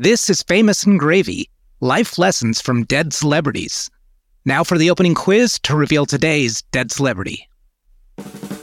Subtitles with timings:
[0.00, 1.50] This is Famous and Gravy
[1.80, 3.90] Life Lessons from Dead Celebrities.
[4.44, 7.48] Now for the opening quiz to reveal today's dead celebrity.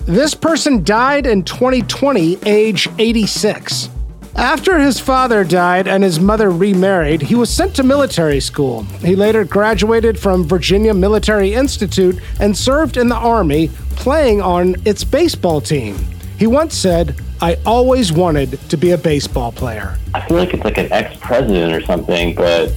[0.06, 3.90] This person died in 2020, age 86.
[4.38, 8.84] After his father died and his mother remarried, he was sent to military school.
[9.02, 13.68] He later graduated from Virginia Military Institute and served in the Army,
[13.98, 15.98] playing on its baseball team.
[16.40, 19.98] He once said, I always wanted to be a baseball player.
[20.14, 22.74] I feel like it's like an ex president or something, but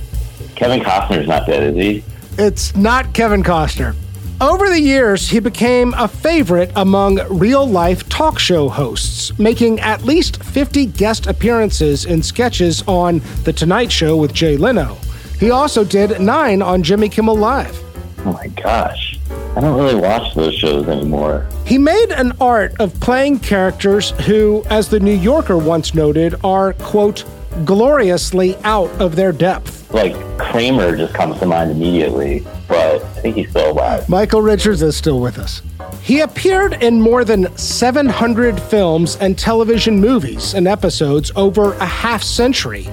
[0.57, 2.05] Kevin Costner's not dead, is he?
[2.37, 3.95] It's not Kevin Costner.
[4.41, 10.05] Over the years, he became a favorite among real life talk show hosts, making at
[10.05, 14.97] least 50 guest appearances in sketches on The Tonight Show with Jay Leno.
[15.41, 17.83] He also did nine on Jimmy Kimmel Live.
[18.25, 19.08] Oh my gosh.
[19.31, 21.47] I don't really watch those shows anymore.
[21.67, 26.75] He made an art of playing characters who, as the New Yorker once noted, are,
[26.75, 27.25] quote,
[27.65, 29.93] gloriously out of their depth.
[29.93, 34.09] Like Kramer just comes to mind immediately, but I think he's still alive.
[34.09, 35.63] Michael Richards is still with us.
[36.03, 42.23] He appeared in more than 700 films and television movies and episodes over a half
[42.23, 42.89] century.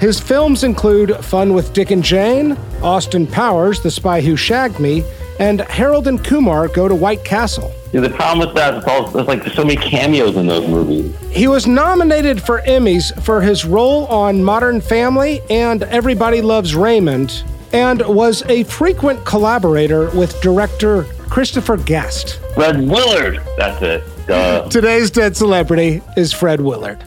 [0.00, 2.52] His films include Fun with Dick and Jane,
[2.82, 5.02] Austin Powers, The Spy Who Shagged Me,
[5.38, 7.72] and Harold and Kumar Go to White Castle.
[7.92, 11.16] Yeah, the problem with that is all, there's like so many cameos in those movies.
[11.30, 17.44] He was nominated for Emmys for his role on Modern Family and Everybody Loves Raymond,
[17.72, 22.40] and was a frequent collaborator with director Christopher Guest.
[22.54, 23.40] Fred Willard.
[23.56, 24.04] That's it.
[24.26, 24.68] Duh.
[24.68, 27.02] Today's dead celebrity is Fred Willard.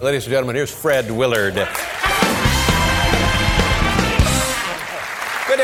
[0.00, 1.54] Ladies and gentlemen, here's Fred Willard.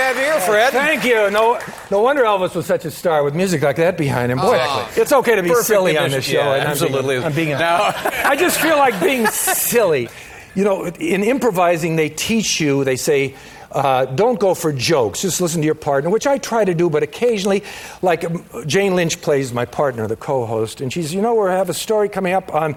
[0.02, 0.72] Have here, Fred.
[0.72, 1.30] Thank you.
[1.30, 1.58] No,
[1.90, 4.38] no wonder Elvis was such a star with music like that behind him.
[4.38, 5.02] Boy, Exactly.
[5.02, 6.38] it's okay to be Perfect silly on this show.
[6.38, 7.18] Yeah, and I'm being- absolutely.
[7.18, 7.58] I'm being, No.
[7.94, 10.08] I just feel like being silly.
[10.54, 12.84] You know, in improvising, they teach you.
[12.84, 13.34] They say.
[13.72, 15.22] Uh, don't go for jokes.
[15.22, 17.64] Just listen to your partner, which I try to do, but occasionally,
[18.02, 18.24] like
[18.66, 22.10] Jane Lynch plays my partner, the co-host, and she's, you know, we have a story
[22.10, 22.76] coming up on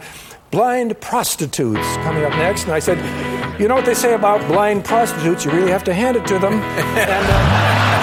[0.52, 2.98] blind prostitutes coming up next, and I said,
[3.60, 5.44] you know what they say about blind prostitutes?
[5.44, 6.54] You really have to hand it to them.
[6.54, 7.96] and, uh,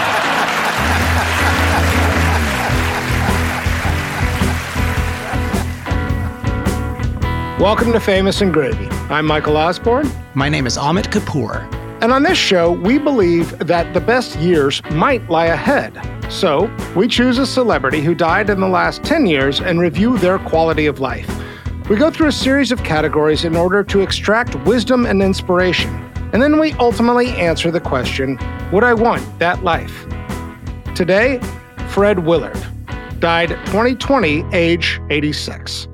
[7.59, 8.87] Welcome to Famous and Gravy.
[9.09, 11.72] I'm Michael Osborne, My name is Amit Kapoor.
[12.03, 15.97] And on this show, we believe that the best years might lie ahead.
[16.29, 20.41] So, we choose a celebrity who died in the last 10 years and review their
[20.41, 21.31] quality of life.
[21.89, 25.95] We go through a series of categories in order to extract wisdom and inspiration.
[26.33, 28.37] And then we ultimately answer the question
[28.73, 30.05] Would I want that life?
[30.97, 31.41] Today,
[31.91, 32.61] Fred Willard
[33.21, 35.87] died 2020, age 86.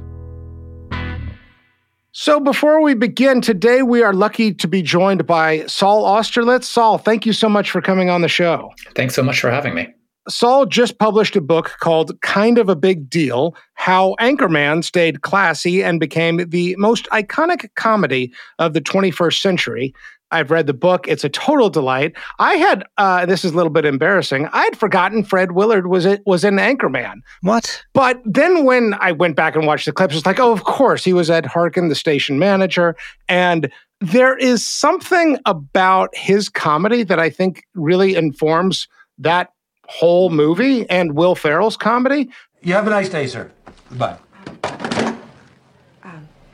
[2.20, 6.64] So before we begin, today we are lucky to be joined by Saul Austerlitz.
[6.64, 8.72] Saul, thank you so much for coming on the show.
[8.96, 9.86] Thanks so much for having me.
[10.28, 15.84] Saul just published a book called Kind of a Big Deal How Anchorman Stayed Classy
[15.84, 19.94] and Became the Most Iconic Comedy of the 21st Century.
[20.30, 21.08] I've read the book.
[21.08, 22.14] It's a total delight.
[22.38, 26.04] I had, uh, this is a little bit embarrassing, I had forgotten Fred Willard was,
[26.04, 27.20] it, was in Anchorman.
[27.42, 27.82] What?
[27.92, 31.04] But then when I went back and watched the clips, it's like, oh, of course,
[31.04, 32.96] he was Ed Harkin, the station manager.
[33.28, 38.86] And there is something about his comedy that I think really informs
[39.18, 39.52] that
[39.88, 42.30] whole movie and Will Ferrell's comedy.
[42.62, 43.50] You have a nice day, sir.
[43.88, 44.18] Goodbye.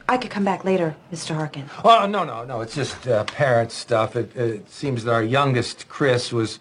[0.08, 1.34] I could come back later, Mr.
[1.34, 1.64] Harkin.
[1.82, 2.60] Oh, no, no, no.
[2.60, 4.16] It's just uh, parent stuff.
[4.16, 6.58] It, it seems that our youngest, Chris, was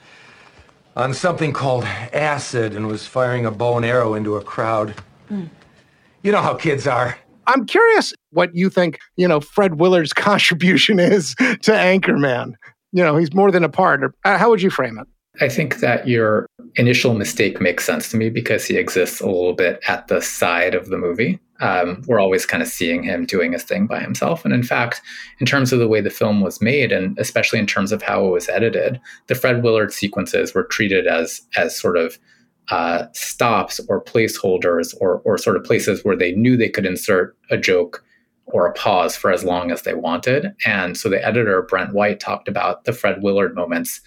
[0.96, 4.96] on something called acid and was firing a bow and arrow into a crowd.
[5.30, 7.18] You know how kids are.
[7.48, 12.54] I'm curious what you think, you know, Fred Willard's contribution is to Anchorman.
[12.92, 14.16] You know, he's more than a part.
[14.24, 15.08] Uh, how would you frame it?
[15.42, 16.46] I think that your
[16.76, 20.76] initial mistake makes sense to me because he exists a little bit at the side
[20.76, 21.40] of the movie.
[21.64, 24.44] Um, we're always kind of seeing him doing his thing by himself.
[24.44, 25.02] And in fact,
[25.40, 28.26] in terms of the way the film was made, and especially in terms of how
[28.26, 32.20] it was edited, the Fred Willard sequences were treated as as sort of
[32.70, 37.38] uh, stops or placeholders or or sort of places where they knew they could insert
[37.50, 38.04] a joke
[38.48, 40.54] or a pause for as long as they wanted.
[40.66, 44.02] And so the editor Brent White talked about the Fred Willard moments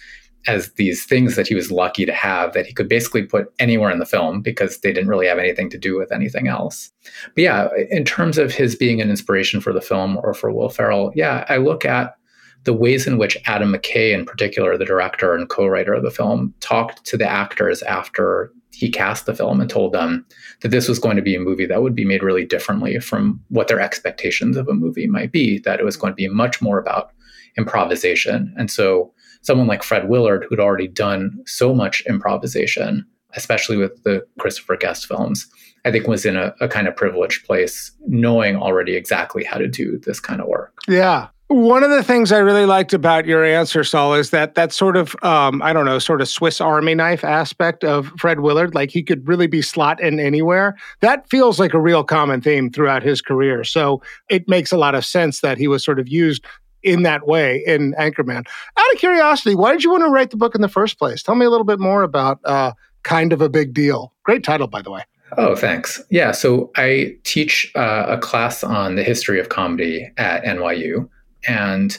[0.47, 3.91] as these things that he was lucky to have that he could basically put anywhere
[3.91, 6.91] in the film because they didn't really have anything to do with anything else.
[7.35, 10.69] But yeah, in terms of his being an inspiration for the film or for Will
[10.69, 12.15] Ferrell, yeah, I look at
[12.63, 16.53] the ways in which Adam McKay, in particular, the director and co-writer of the film,
[16.59, 20.25] talked to the actors after he cast the film and told them
[20.61, 23.41] that this was going to be a movie that would be made really differently from
[23.49, 26.61] what their expectations of a movie might be, that it was going to be much
[26.61, 27.11] more about
[27.57, 28.53] improvisation.
[28.57, 29.11] And so
[29.47, 35.07] someone like Fred Willard, who'd already done so much improvisation, especially with the Christopher Guest
[35.07, 35.47] films,
[35.85, 39.69] I think was in a, a kind of privileged place, knowing already exactly how to
[39.69, 40.73] do this kind of work.
[40.89, 41.29] Yeah.
[41.47, 44.97] One of the things I really liked about your answer, Saul, is that that sort
[44.97, 48.75] of, um, I don't know, sort of Swiss Army knife aspect of Fred Willard.
[48.75, 50.75] Like he could really be slot in anywhere.
[50.99, 53.63] That feels like a real common theme throughout his career.
[53.63, 56.45] So it makes a lot of sense that he was sort of used
[56.87, 58.47] in that way in Anchorman.
[58.77, 61.21] Out of curiosity, why did you want to write the book in the first place?
[61.21, 62.71] Tell me a little bit more about uh,
[63.03, 64.13] Kind of a Big Deal.
[64.23, 65.01] Great title, by the way.
[65.37, 66.01] Oh, thanks.
[66.09, 71.09] Yeah, so I teach uh, a class on the history of comedy at NYU.
[71.45, 71.97] And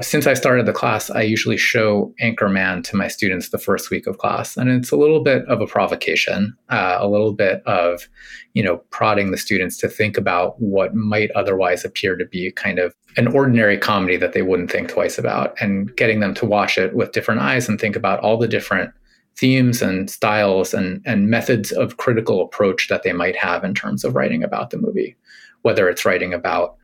[0.00, 4.06] since I started the class, I usually show Anchorman to my students the first week
[4.06, 8.08] of class, and it's a little bit of a provocation, uh, a little bit of,
[8.54, 12.78] you know, prodding the students to think about what might otherwise appear to be kind
[12.78, 16.78] of an ordinary comedy that they wouldn't think twice about, and getting them to watch
[16.78, 18.92] it with different eyes and think about all the different
[19.36, 24.04] themes and styles and and methods of critical approach that they might have in terms
[24.04, 25.16] of writing about the movie,
[25.62, 26.76] whether it's writing about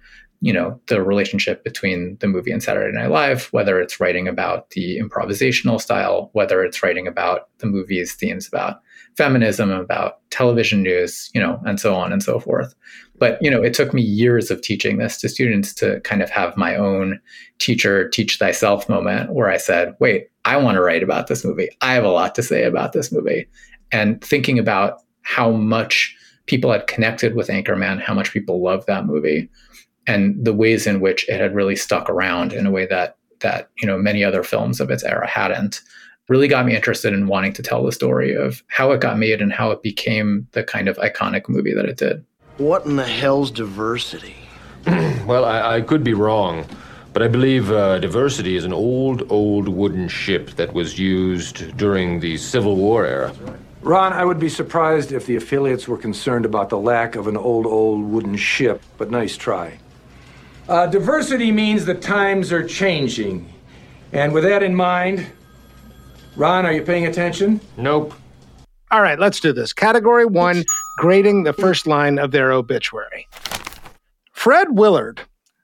[0.44, 4.68] you know the relationship between the movie and Saturday Night Live, whether it's writing about
[4.70, 8.82] the improvisational style, whether it's writing about the movie's themes about
[9.16, 12.74] feminism, about television news, you know, and so on and so forth.
[13.16, 16.28] But you know, it took me years of teaching this to students to kind of
[16.28, 17.18] have my own
[17.58, 21.70] teacher teach thyself moment where I said, "Wait, I want to write about this movie.
[21.80, 23.48] I have a lot to say about this movie."
[23.92, 26.14] And thinking about how much
[26.44, 29.48] people had connected with Anchorman, how much people loved that movie
[30.06, 33.70] and the ways in which it had really stuck around in a way that that
[33.78, 35.80] you know many other films of its era hadn't
[36.28, 39.42] really got me interested in wanting to tell the story of how it got made
[39.42, 42.24] and how it became the kind of iconic movie that it did.
[42.56, 44.36] What in the hell's diversity?
[45.26, 46.64] well, I, I, could be wrong,
[47.12, 52.20] but I believe uh, diversity is an old, old wooden ship that was used during
[52.20, 53.34] the Civil War era.
[53.82, 57.36] Ron, I would be surprised if the affiliates were concerned about the lack of an
[57.36, 59.78] old, old wooden ship, but nice try.
[60.68, 63.52] Uh, diversity means the times are changing.
[64.12, 65.26] And with that in mind,
[66.36, 67.60] Ron, are you paying attention?
[67.76, 68.14] Nope.
[68.90, 69.72] All right, let's do this.
[69.72, 70.64] Category one
[70.98, 73.26] grading the first line of their obituary.
[74.32, 75.20] Fred Willard,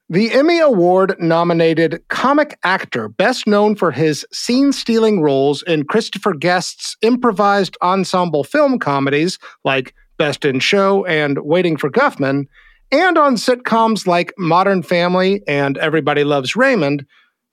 [0.08, 6.34] the Emmy Award nominated comic actor, best known for his scene stealing roles in Christopher
[6.34, 12.46] Guest's improvised ensemble film comedies like Best in Show and Waiting for Guffman,
[12.92, 17.06] and on sitcoms like Modern Family and Everybody Loves Raymond,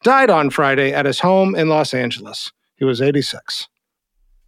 [0.03, 2.51] died on Friday at his home in Los Angeles.
[2.75, 3.67] He was 86.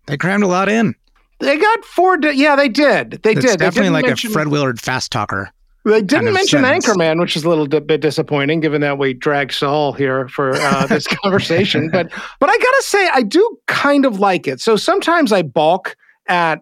[0.08, 0.96] They crammed a lot in.
[1.40, 2.18] They got four.
[2.18, 3.22] Di- yeah, they did.
[3.24, 3.60] They it's did.
[3.60, 5.52] Definitely like mention, a Fred Willard fast talker.
[5.86, 6.86] They didn't mention sentence.
[6.86, 10.86] Anchorman, which is a little bit disappointing, given that we dragged Saul here for uh,
[10.88, 11.90] this conversation.
[11.90, 14.60] But but I gotta say, I do kind of like it.
[14.60, 15.96] So sometimes I balk
[16.28, 16.62] at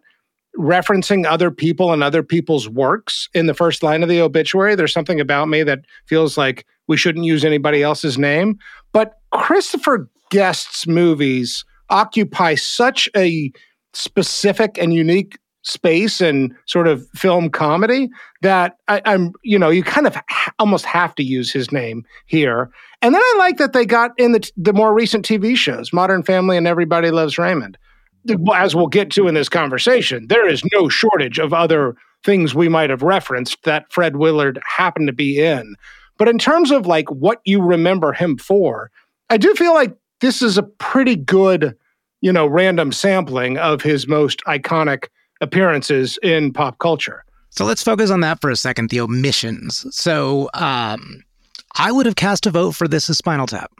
[0.58, 4.76] referencing other people and other people's works in the first line of the obituary.
[4.76, 8.58] There's something about me that feels like we shouldn't use anybody else's name.
[8.92, 13.52] But Christopher Guest's movies occupy such a
[13.94, 18.10] specific and unique space and sort of film comedy
[18.42, 22.06] that I, am you know, you kind of ha- almost have to use his name
[22.26, 22.70] here.
[23.02, 25.92] And then I like that they got in the, t- the more recent TV shows,
[25.92, 27.78] Modern Family and Everybody Loves Raymond
[28.54, 32.70] as we'll get to in this conversation, there is no shortage of other things we
[32.70, 35.76] might have referenced that Fred Willard happened to be in.
[36.18, 38.92] But in terms of like what you remember him for,
[39.30, 41.76] I do feel like this is a pretty good,
[42.22, 45.08] you know, random sampling of his most iconic
[45.42, 47.24] appearances in pop culture.
[47.52, 49.86] So let's focus on that for a second, the omissions.
[49.96, 51.24] So um,
[51.76, 53.72] I would have cast a vote for this as Spinal Tap.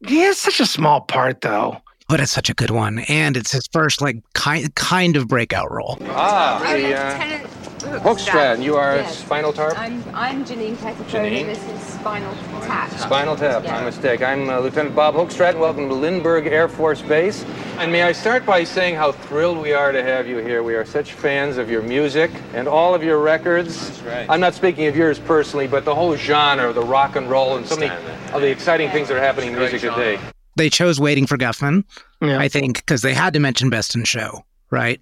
[0.00, 3.52] Yeah, it's such a small part though but it's such a good one, and it's
[3.52, 5.96] his first like kind kind of breakout role.
[6.08, 9.18] Ah, the, uh, Hookstratten, you are yes.
[9.20, 9.78] Spinal Tap?
[9.78, 12.90] I'm, I'm Janine Pettibone, this is Spinal Tap.
[12.98, 13.72] Spinal Tap, yeah.
[13.72, 14.22] my mistake.
[14.22, 17.44] I'm uh, Lieutenant Bob Hookstratten, welcome to Lindbergh Air Force Base.
[17.78, 20.64] And may I start by saying how thrilled we are to have you here.
[20.64, 23.88] We are such fans of your music and all of your records.
[23.88, 24.26] That's right.
[24.28, 27.56] I'm not speaking of yours personally, but the whole genre of the rock and roll
[27.56, 27.94] and so many
[28.32, 30.18] of the exciting things that are happening in music today
[30.60, 31.84] they chose Waiting for Guffman,
[32.20, 32.38] yeah.
[32.38, 35.00] I think, because they had to mention Best in Show, right?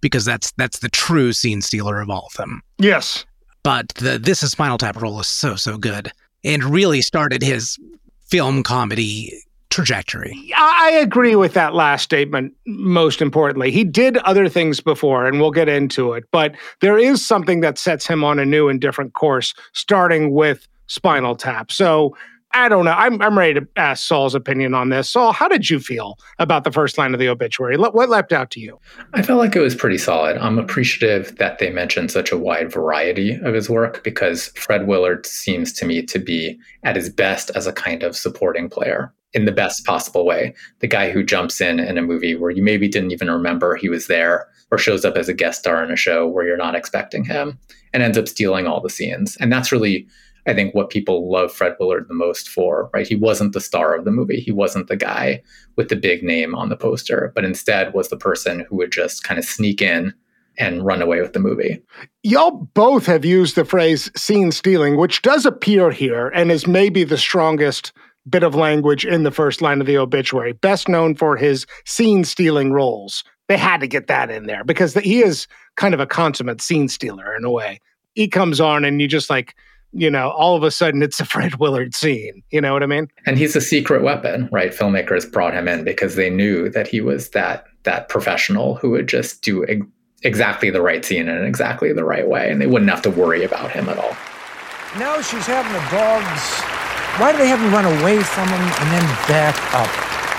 [0.00, 2.60] Because that's that's the true scene stealer of all of them.
[2.78, 3.24] Yes.
[3.62, 6.10] But the This is Spinal Tap role is so so good
[6.44, 7.78] and really started his
[8.26, 9.32] film comedy
[9.70, 10.36] trajectory.
[10.56, 12.52] I agree with that last statement.
[12.66, 16.24] Most importantly, he did other things before, and we'll get into it.
[16.32, 20.66] But there is something that sets him on a new and different course, starting with
[20.88, 21.70] Spinal Tap.
[21.70, 22.16] So
[22.56, 22.92] I don't know.
[22.92, 25.10] I'm, I'm ready to ask Saul's opinion on this.
[25.10, 27.76] Saul, how did you feel about the first line of the obituary?
[27.76, 28.78] What leapt out to you?
[29.12, 30.38] I felt like it was pretty solid.
[30.38, 35.26] I'm appreciative that they mentioned such a wide variety of his work because Fred Willard
[35.26, 39.44] seems to me to be at his best as a kind of supporting player in
[39.44, 40.54] the best possible way.
[40.80, 43.90] The guy who jumps in in a movie where you maybe didn't even remember he
[43.90, 46.74] was there or shows up as a guest star in a show where you're not
[46.74, 47.58] expecting him
[47.92, 49.36] and ends up stealing all the scenes.
[49.36, 50.06] And that's really
[50.46, 53.06] I think what people love Fred Willard the most for, right?
[53.06, 54.40] He wasn't the star of the movie.
[54.40, 55.42] He wasn't the guy
[55.76, 59.24] with the big name on the poster, but instead was the person who would just
[59.24, 60.14] kind of sneak in
[60.58, 61.82] and run away with the movie.
[62.22, 67.04] Y'all both have used the phrase scene stealing, which does appear here and is maybe
[67.04, 67.92] the strongest
[68.28, 70.52] bit of language in the first line of the obituary.
[70.52, 73.22] Best known for his scene stealing roles.
[73.48, 76.88] They had to get that in there because he is kind of a consummate scene
[76.88, 77.80] stealer in a way.
[78.14, 79.54] He comes on and you just like
[79.92, 82.42] you know, all of a sudden it's a Fred Willard scene.
[82.50, 83.08] You know what I mean?
[83.26, 84.72] And he's a secret weapon, right?
[84.72, 89.08] Filmmakers brought him in because they knew that he was that that professional who would
[89.08, 89.86] just do ex-
[90.22, 93.44] exactly the right scene in exactly the right way, and they wouldn't have to worry
[93.44, 94.16] about him at all.
[94.98, 96.42] Now she's having the dogs.
[97.20, 99.88] Why do they have him run away from him and then back up?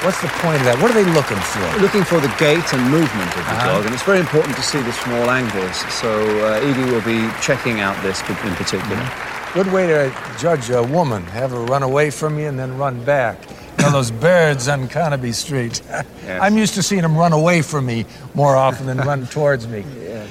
[0.06, 0.78] What's the point of that?
[0.78, 1.66] What are they looking for?
[1.82, 3.82] Looking for the gait and movement of the uh-huh.
[3.82, 5.78] dog, and it's very important to see the small angles.
[5.90, 8.94] So uh, Edie will be checking out this in particular.
[8.94, 9.37] Mm-hmm.
[9.58, 11.24] Good way to judge a woman.
[11.24, 13.40] Have her run away from you and then run back.
[13.80, 15.82] You know, those birds on Carnaby Street.
[15.90, 16.06] yes.
[16.44, 19.84] I'm used to seeing them run away from me more often than run towards me.
[20.00, 20.28] Yeah.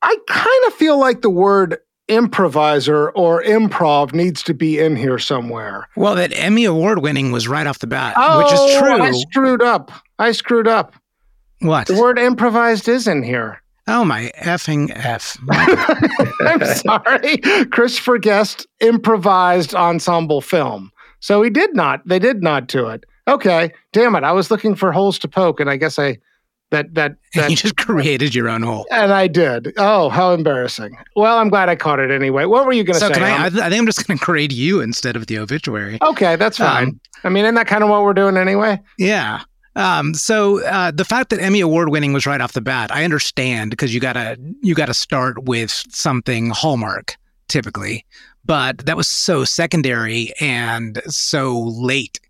[0.00, 1.76] I kind of feel like the word
[2.08, 5.86] improviser or improv needs to be in here somewhere.
[5.94, 9.02] Well, that Emmy Award winning was right off the bat, oh, which is oh, true.
[9.02, 9.92] I screwed up.
[10.18, 10.94] I screwed up.
[11.60, 11.86] What?
[11.86, 13.60] The word improvised is in here.
[13.86, 15.36] Oh my effing f!
[16.40, 17.38] I'm sorry.
[17.66, 22.06] Christopher Guest improvised ensemble film, so he did not.
[22.06, 23.04] They did not do it.
[23.28, 24.24] Okay, damn it!
[24.24, 26.18] I was looking for holes to poke, and I guess I
[26.70, 28.86] that that that you just created your own hole.
[28.90, 29.74] And I did.
[29.76, 30.96] Oh, how embarrassing!
[31.14, 32.46] Well, I'm glad I caught it anyway.
[32.46, 33.22] What were you going to so say?
[33.22, 35.98] I, I, think I'm just going to grade you instead of the obituary.
[36.00, 36.88] Okay, that's fine.
[36.88, 38.80] Um, I mean, isn't that kind of what we're doing anyway?
[38.98, 39.42] Yeah.
[39.76, 43.04] Um, so uh, the fact that Emmy award winning was right off the bat, I
[43.04, 47.16] understand because you gotta you gotta start with something hallmark
[47.48, 48.04] typically,
[48.44, 52.20] but that was so secondary and so late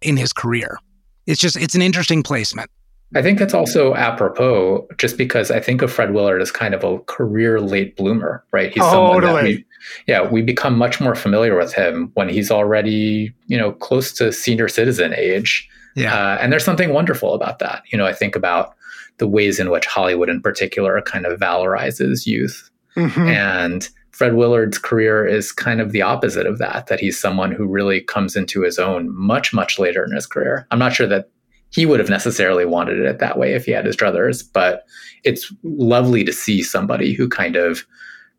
[0.00, 0.78] in his career.
[1.26, 2.70] It's just it's an interesting placement.
[3.16, 6.82] I think that's also apropos, just because I think of Fred Willard as kind of
[6.82, 8.72] a career late bloomer, right?
[8.72, 9.40] He's someone totally.
[9.40, 9.64] that we,
[10.08, 14.32] yeah, we become much more familiar with him when he's already, you know, close to
[14.32, 16.14] senior citizen age yeah.
[16.14, 17.82] Uh, and there's something wonderful about that.
[17.90, 18.74] You know, I think about
[19.18, 22.70] the ways in which Hollywood in particular kind of valorizes youth.
[22.96, 23.28] Mm-hmm.
[23.28, 27.66] And Fred Willard's career is kind of the opposite of that, that he's someone who
[27.66, 30.66] really comes into his own much, much later in his career.
[30.70, 31.30] I'm not sure that
[31.70, 34.84] he would have necessarily wanted it that way if he had his druthers, but
[35.24, 37.84] it's lovely to see somebody who kind of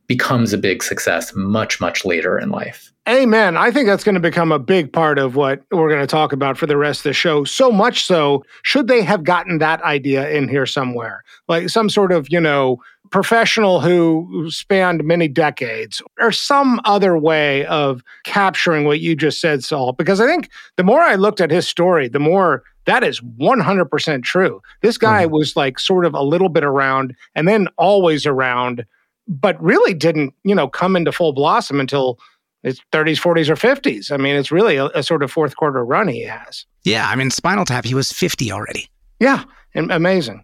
[0.08, 2.92] becomes a big success much, much later in life.
[3.08, 3.56] Amen.
[3.56, 6.34] I think that's going to become a big part of what we're going to talk
[6.34, 7.44] about for the rest of the show.
[7.44, 11.24] So much so, should they have gotten that idea in here somewhere?
[11.48, 12.82] Like some sort of, you know,
[13.12, 19.64] professional who spanned many decades or some other way of capturing what you just said,
[19.64, 19.94] Saul.
[19.94, 24.24] Because I think the more I looked at his story, the more that is 100%
[24.24, 24.62] true.
[24.82, 25.34] This guy mm-hmm.
[25.34, 28.86] was like sort of a little bit around and then always around,
[29.28, 32.20] but really didn't, you know, come into full blossom until
[32.64, 34.12] his 30s, 40s, or 50s.
[34.12, 36.66] I mean, it's really a, a, sort of fourth quarter run he has.
[36.84, 38.90] Yeah, I mean, Spinal Tap, he was 50 already.
[39.20, 39.44] Yeah,
[39.76, 40.44] amazing.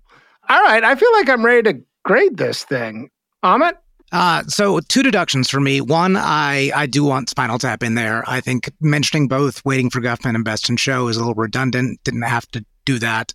[0.49, 3.09] All right, I feel like I'm ready to grade this thing.
[3.43, 3.73] Amit?
[4.11, 5.79] Uh, so two deductions for me.
[5.79, 8.23] One, I I do want Spinal Tap in there.
[8.27, 12.03] I think mentioning both Waiting for Guffman and Best in Show is a little redundant.
[12.03, 13.31] Didn't have to do that.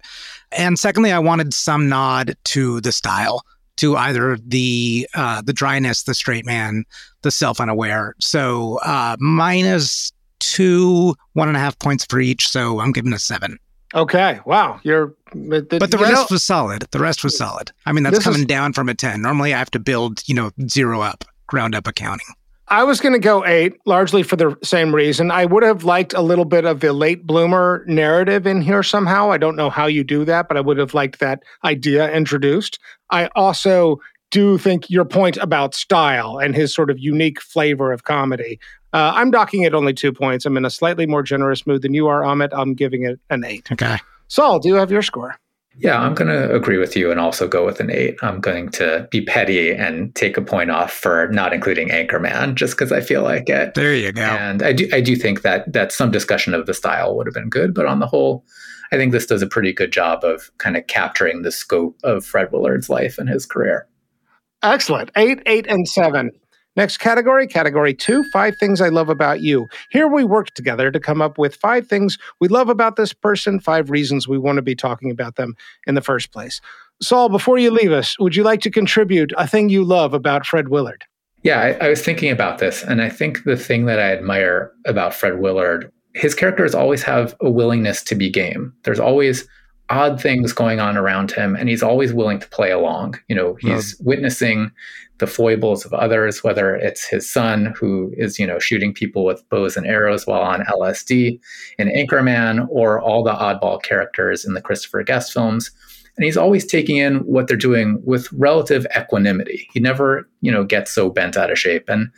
[0.52, 3.42] And secondly, I wanted some nod to the style
[3.76, 6.84] to either the uh, the dryness, the straight man,
[7.22, 8.14] the self unaware.
[8.20, 12.48] So uh, minus two, one and a half points for each.
[12.48, 13.58] So I'm giving a seven.
[13.94, 14.40] Okay.
[14.44, 14.80] Wow.
[14.82, 15.14] You're.
[15.32, 16.86] but the rest know, was solid.
[16.90, 17.72] The rest was solid.
[17.86, 19.22] I mean, that's coming is, down from a ten.
[19.22, 22.26] Normally, I have to build, you know, zero up, ground up accounting.
[22.68, 25.30] I was going to go eight, largely for the same reason.
[25.30, 29.30] I would have liked a little bit of the late bloomer narrative in here somehow.
[29.30, 32.80] I don't know how you do that, but I would have liked that idea introduced.
[33.10, 38.04] I also do think your point about style and his sort of unique flavor of
[38.04, 38.58] comedy.
[38.92, 40.44] Uh, I'm docking it only two points.
[40.46, 42.48] I'm in a slightly more generous mood than you are, Amit.
[42.52, 43.70] I'm giving it an eight.
[43.70, 43.98] Okay.
[44.28, 45.36] Saul, do you have your score?
[45.78, 48.16] Yeah, I'm going to agree with you and also go with an eight.
[48.22, 52.74] I'm going to be petty and take a point off for not including Anchorman, just
[52.74, 53.74] because I feel like it.
[53.74, 54.22] There you go.
[54.22, 57.34] And I do, I do think that that some discussion of the style would have
[57.34, 58.42] been good, but on the whole,
[58.92, 62.24] I think this does a pretty good job of kind of capturing the scope of
[62.24, 63.86] Fred Willard's life and his career.
[64.62, 65.10] Excellent.
[65.16, 66.30] Eight, eight, and seven.
[66.76, 69.66] Next category, category two, five things I love about you.
[69.90, 73.60] Here we work together to come up with five things we love about this person,
[73.60, 75.54] five reasons we want to be talking about them
[75.86, 76.60] in the first place.
[77.00, 80.46] Saul, before you leave us, would you like to contribute a thing you love about
[80.46, 81.04] Fred Willard?
[81.42, 84.72] Yeah, I, I was thinking about this, and I think the thing that I admire
[84.84, 88.72] about Fred Willard, his characters always have a willingness to be game.
[88.84, 89.46] There's always
[89.90, 93.20] odd things going on around him and he's always willing to play along.
[93.28, 94.72] You know he's witnessing
[95.18, 99.48] the foibles of others whether it's his son who is you know shooting people with
[99.48, 101.40] bows and arrows while on lsd
[101.78, 105.70] in anchorman or all the oddball characters in the christopher guest films.
[106.16, 109.68] And he's always taking in what they're doing with relative equanimity.
[109.72, 111.88] He never you know gets so bent out of shape.
[111.88, 112.10] And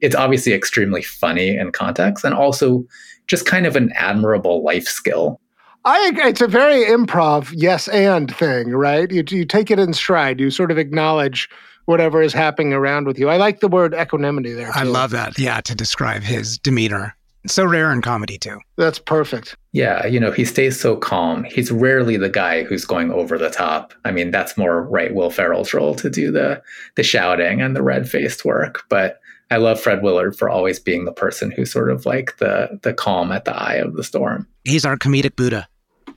[0.00, 2.84] it's obviously extremely funny in context and also
[3.26, 5.40] just kind of an admirable life skill
[5.86, 9.08] I it's a very improv yes and thing, right?
[9.08, 10.40] You you take it in stride.
[10.40, 11.48] You sort of acknowledge
[11.84, 13.28] whatever is happening around with you.
[13.28, 14.72] I like the word equanimity there.
[14.72, 14.80] Too.
[14.80, 15.38] I love that.
[15.38, 17.16] Yeah, to describe his demeanor.
[17.46, 18.58] So rare in comedy too.
[18.76, 19.56] That's perfect.
[19.70, 21.44] Yeah, you know, he stays so calm.
[21.44, 23.94] He's rarely the guy who's going over the top.
[24.04, 26.60] I mean, that's more right Will Ferrell's role to do the
[26.96, 31.12] the shouting and the red-faced work, but I love Fred Willard for always being the
[31.12, 34.46] person who's sort of like the the calm at the eye of the storm.
[34.64, 35.68] He's our comedic Buddha.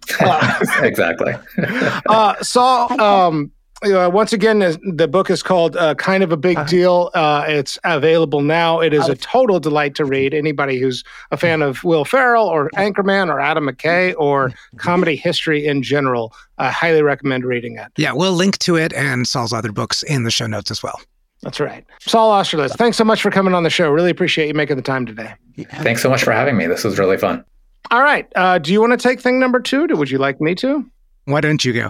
[0.82, 1.34] exactly.
[2.10, 3.52] uh, Saul, um,
[3.84, 7.12] uh, once again, the book is called uh, Kind of a Big Deal.
[7.14, 8.80] Uh, it's available now.
[8.80, 10.34] It is a total delight to read.
[10.34, 15.66] Anybody who's a fan of Will Ferrell or Anchorman or Adam McKay or comedy history
[15.66, 17.88] in general, I highly recommend reading it.
[17.98, 21.00] Yeah, we'll link to it and Saul's other books in the show notes as well.
[21.42, 21.86] That's right.
[22.02, 23.90] Saul Austerlitz, thanks so much for coming on the show.
[23.90, 25.34] Really appreciate you making the time today.
[25.82, 26.68] Thanks so much for having me.
[26.68, 27.46] This was really fun.
[27.92, 28.28] All right.
[28.36, 29.88] Uh, do you want to take thing number two?
[29.88, 30.86] Would you like me to?
[31.26, 31.90] Why don't you go?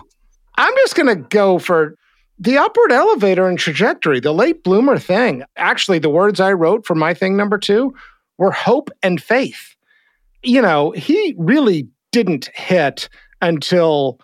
[0.57, 1.95] I'm just going to go for
[2.37, 5.43] the upward elevator and trajectory, the late bloomer thing.
[5.57, 7.93] Actually, the words I wrote for my thing number two
[8.37, 9.75] were hope and faith.
[10.43, 13.09] You know, he really didn't hit
[13.41, 14.19] until,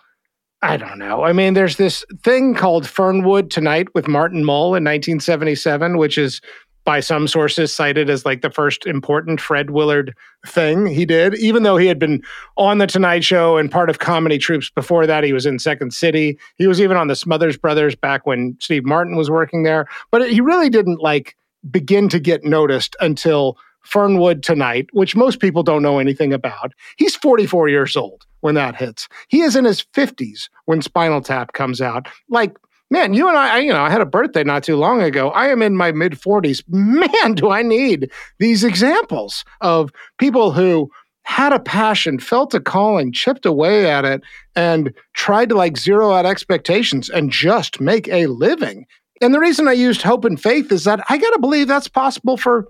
[0.62, 1.22] I don't know.
[1.22, 6.40] I mean, there's this thing called Fernwood Tonight with Martin Mull in 1977, which is
[6.86, 10.14] by some sources cited as like the first important Fred Willard
[10.46, 12.22] thing he did, even though he had been
[12.56, 15.24] on The Tonight Show and part of comedy troupes before that.
[15.24, 16.38] He was in Second City.
[16.56, 19.86] He was even on the Smothers Brothers back when Steve Martin was working there.
[20.12, 21.36] But he really didn't like
[21.68, 26.72] begin to get noticed until Fernwood Tonight, which most people don't know anything about.
[26.96, 29.08] He's 44 years old when that hits.
[29.28, 32.08] He is in his 50s when Spinal Tap comes out.
[32.28, 32.56] Like
[32.90, 35.30] man, you and I, you know, I had a birthday not too long ago.
[35.30, 36.62] I am in my mid 40s.
[36.68, 40.90] Man, do I need these examples of people who
[41.24, 44.22] had a passion, felt a calling, chipped away at it,
[44.54, 48.86] and tried to like zero out expectations and just make a living.
[49.20, 51.88] And the reason I used hope and faith is that I got to believe that's
[51.88, 52.68] possible for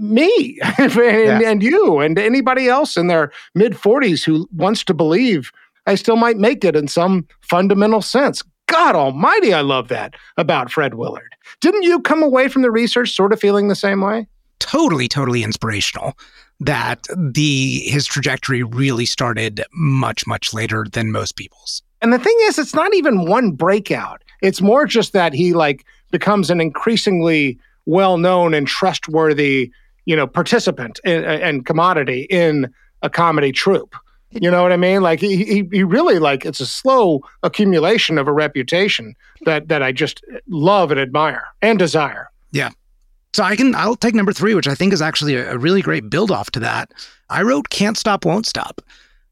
[0.00, 1.40] me and, yeah.
[1.44, 5.52] and you and anybody else in their mid 40s who wants to believe
[5.86, 8.42] I still might make it in some fundamental sense.
[8.66, 11.34] God almighty, I love that about Fred Willard.
[11.60, 14.26] Didn't you come away from the research sort of feeling the same way?
[14.60, 16.16] Totally, totally inspirational.
[16.60, 21.82] That the his trajectory really started much, much later than most people's.
[22.00, 24.22] And the thing is, it's not even one breakout.
[24.42, 29.72] It's more just that he like becomes an increasingly well-known and trustworthy,
[30.04, 33.94] you know, participant in, and commodity in a comedy troupe.
[34.30, 35.02] You know what I mean?
[35.02, 39.82] Like he, he, he really like it's a slow accumulation of a reputation that that
[39.82, 42.30] I just love and admire and desire.
[42.50, 42.70] Yeah.
[43.34, 45.82] So I can I'll take number three, which I think is actually a, a really
[45.82, 46.92] great build off to that.
[47.28, 48.80] I wrote "Can't Stop, Won't Stop,"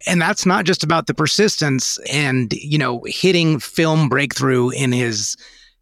[0.07, 5.35] and that's not just about the persistence and you know hitting film breakthrough in his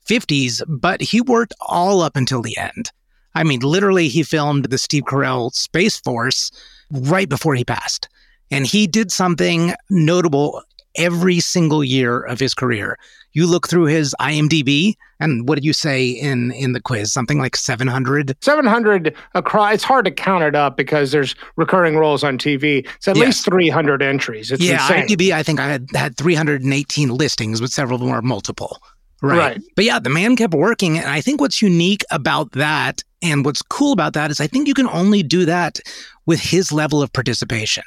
[0.09, 2.90] 50s, but he worked all up until the end.
[3.38, 6.51] I mean, literally, he filmed the Steve Carell Space Force
[6.90, 8.09] right before he passed.
[8.51, 10.61] And he did something notable
[10.96, 12.98] every single year of his career.
[13.35, 17.12] You look through his IMDb, and what did you say in in the quiz?
[17.12, 18.37] Something like 700?
[18.40, 19.74] 700 across.
[19.74, 22.85] It's hard to count it up because there's recurring roles on TV.
[22.96, 23.27] It's at yes.
[23.27, 24.51] least 300 entries.
[24.51, 25.07] It's yeah, insane.
[25.07, 28.79] IMDb, I think I had, had 318 listings, but several of them are multiple.
[29.22, 29.38] Right.
[29.38, 29.62] right.
[29.77, 30.98] But yeah, the man kept working.
[30.98, 34.68] And I think what's unique about that and what's cool about that is I think
[34.68, 35.81] you can only do that
[36.26, 37.85] with his level of participation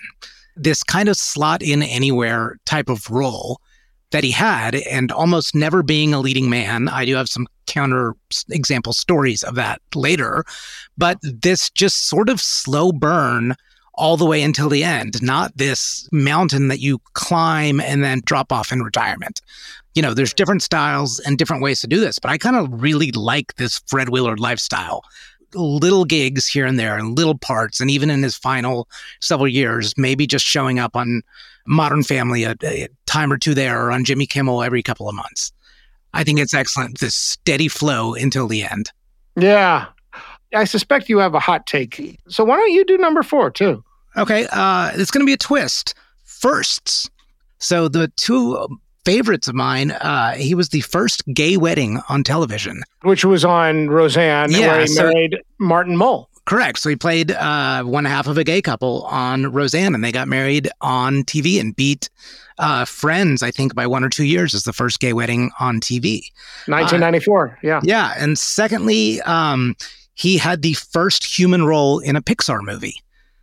[0.55, 3.59] this kind of slot in anywhere type of role
[4.11, 6.89] that he had and almost never being a leading man.
[6.89, 8.13] I do have some counter
[8.49, 10.43] example stories of that later,
[10.97, 13.55] but this just sort of slow burn
[13.93, 18.51] all the way until the end, not this mountain that you climb and then drop
[18.51, 19.41] off in retirement.
[19.93, 22.81] You know, there's different styles and different ways to do this, but I kind of
[22.81, 25.03] really like this Fred Willard lifestyle.
[25.53, 27.81] Little gigs here and there and little parts.
[27.81, 28.87] And even in his final
[29.19, 31.21] several years, maybe just showing up on
[31.67, 35.15] Modern Family a, a time or two there or on Jimmy Kimmel every couple of
[35.15, 35.51] months.
[36.13, 36.99] I think it's excellent.
[36.99, 38.91] This steady flow until the end.
[39.35, 39.87] Yeah.
[40.53, 42.17] I suspect you have a hot take.
[42.27, 43.83] So why don't you do number four too?
[44.17, 44.47] Okay.
[44.51, 45.93] Uh, it's going to be a twist.
[46.23, 47.09] Firsts.
[47.59, 52.81] So the two favorites of mine, uh, he was the first gay wedding on television,
[53.01, 56.29] which was on Roseanne, Yeah, where he so- married Martin Mull.
[56.45, 56.79] Correct.
[56.79, 60.27] So he played uh, one half of a gay couple on Roseanne, and they got
[60.27, 62.09] married on TV and beat
[62.57, 65.79] uh, Friends, I think, by one or two years as the first gay wedding on
[65.79, 66.21] TV.
[66.65, 67.59] 1994.
[67.63, 67.79] yeah.
[67.83, 68.13] Yeah.
[68.17, 69.75] And secondly, um,
[70.15, 72.95] he had the first human role in a Pixar movie.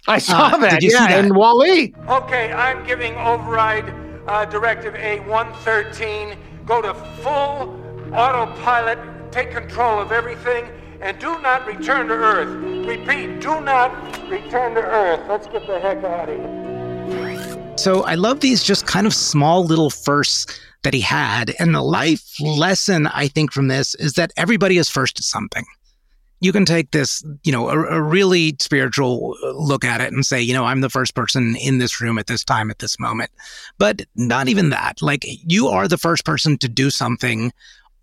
[0.09, 0.71] I saw Uh, that.
[0.73, 1.25] did you see yeah, that?
[1.25, 1.94] in WALL-E.
[2.09, 3.87] Okay, I'm giving override
[4.29, 6.37] uh, directive A113.
[6.67, 7.81] Go to full
[8.12, 8.99] autopilot,
[9.33, 12.49] take control of everything, and do not return to Earth.
[12.87, 13.93] Repeat, do not
[14.29, 15.21] return to Earth.
[15.29, 17.77] Let's get the heck out of here.
[17.79, 21.55] So I love these just kind of small little firsts that he had.
[21.59, 25.64] And the life lesson I think from this is that everybody is first at something.
[26.40, 30.24] You can take this, you know, a, a really spiritual uh, look at it and
[30.24, 32.98] say, you know, I'm the first person in this room at this time, at this
[32.98, 33.31] moment.
[33.79, 35.03] But not even that.
[35.03, 37.53] Like, you are the first person to do something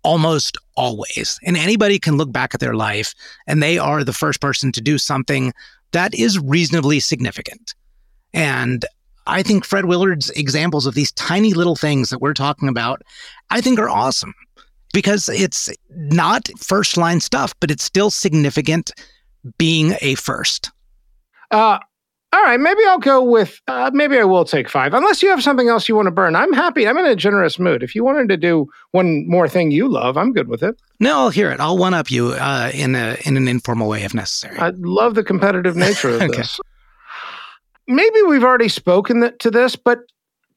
[0.02, 1.38] almost always.
[1.44, 3.14] And anybody can look back at their life
[3.46, 5.52] and they are the first person to do something
[5.92, 7.74] that is reasonably significant.
[8.32, 8.84] And
[9.26, 13.02] I think Fred Willard's examples of these tiny little things that we're talking about,
[13.50, 14.34] I think are awesome
[14.96, 18.92] because it's not first line stuff, but it's still significant
[19.58, 20.70] being a first.
[21.50, 21.78] Uh,
[22.32, 23.60] all right, maybe I'll go with.
[23.68, 26.34] Uh, maybe I will take five, unless you have something else you want to burn.
[26.34, 26.88] I'm happy.
[26.88, 27.82] I'm in a generous mood.
[27.82, 30.80] If you wanted to do one more thing you love, I'm good with it.
[30.98, 31.60] No, I'll hear it.
[31.60, 34.56] I'll one up you uh, in a in an informal way if necessary.
[34.58, 36.58] I love the competitive nature of this.
[37.86, 39.98] Maybe we've already spoken to this, but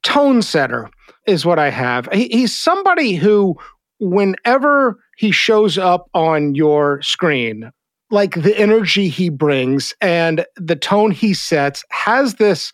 [0.01, 0.89] tone setter
[1.27, 2.07] is what I have.
[2.13, 3.57] He, he's somebody who,
[3.99, 7.71] whenever he shows up on your screen,
[8.11, 12.71] like the energy he brings and the tone he sets has this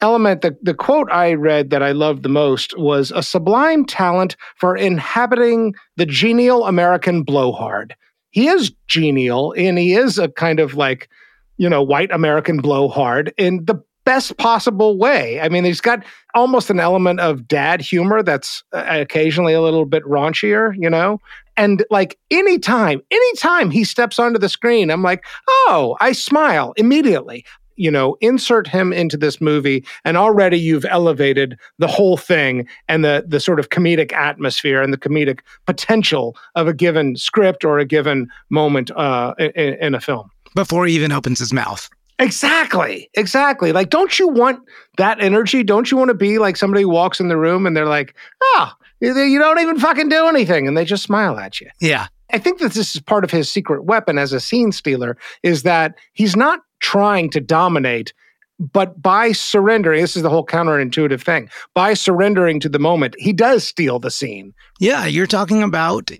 [0.00, 0.42] element.
[0.42, 4.76] The, the quote I read that I loved the most was a sublime talent for
[4.76, 7.94] inhabiting the genial American blowhard.
[8.30, 11.08] He is genial and he is a kind of like,
[11.56, 15.38] you know, white American blowhard in the best possible way.
[15.38, 16.02] I mean, he's got
[16.34, 21.20] almost an element of dad humor that's uh, occasionally a little bit raunchier, you know?
[21.58, 27.44] And like anytime, anytime he steps onto the screen, I'm like, oh, I smile immediately.
[27.76, 33.04] You know, insert him into this movie, and already you've elevated the whole thing and
[33.04, 37.78] the the sort of comedic atmosphere and the comedic potential of a given script or
[37.78, 40.30] a given moment uh, in, in a film.
[40.54, 41.90] Before he even opens his mouth.
[42.18, 43.08] Exactly.
[43.14, 43.72] Exactly.
[43.72, 44.60] Like, don't you want
[44.96, 45.62] that energy?
[45.62, 48.16] Don't you want to be like somebody who walks in the room and they're like,
[48.42, 50.66] oh, you don't even fucking do anything.
[50.66, 51.68] And they just smile at you.
[51.80, 52.08] Yeah.
[52.32, 55.62] I think that this is part of his secret weapon as a scene stealer is
[55.62, 58.12] that he's not trying to dominate,
[58.58, 61.48] but by surrendering, this is the whole counterintuitive thing.
[61.74, 64.52] By surrendering to the moment, he does steal the scene.
[64.80, 66.10] Yeah, you're talking about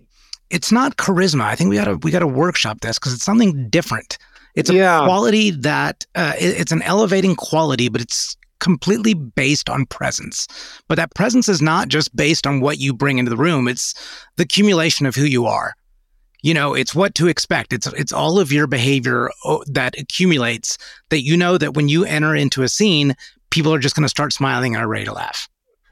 [0.51, 1.43] it's not charisma.
[1.43, 4.17] I think we got to we got to workshop this because it's something different.
[4.59, 5.05] It's a Yeah.
[5.05, 10.47] quality that uh, it- it's an elevating quality, but it's completely based on presence.
[10.89, 13.69] But that presence is not just based on what you bring into the room.
[13.69, 13.95] It's
[14.37, 15.75] the accumulation of who you are.
[16.43, 17.73] You know, it's what to expect.
[17.73, 20.77] It's it's all of your behavior oh, that accumulates
[21.11, 23.15] that you know that when you enter into a scene,
[23.51, 25.49] people are just going to start smiling and are ready to laugh.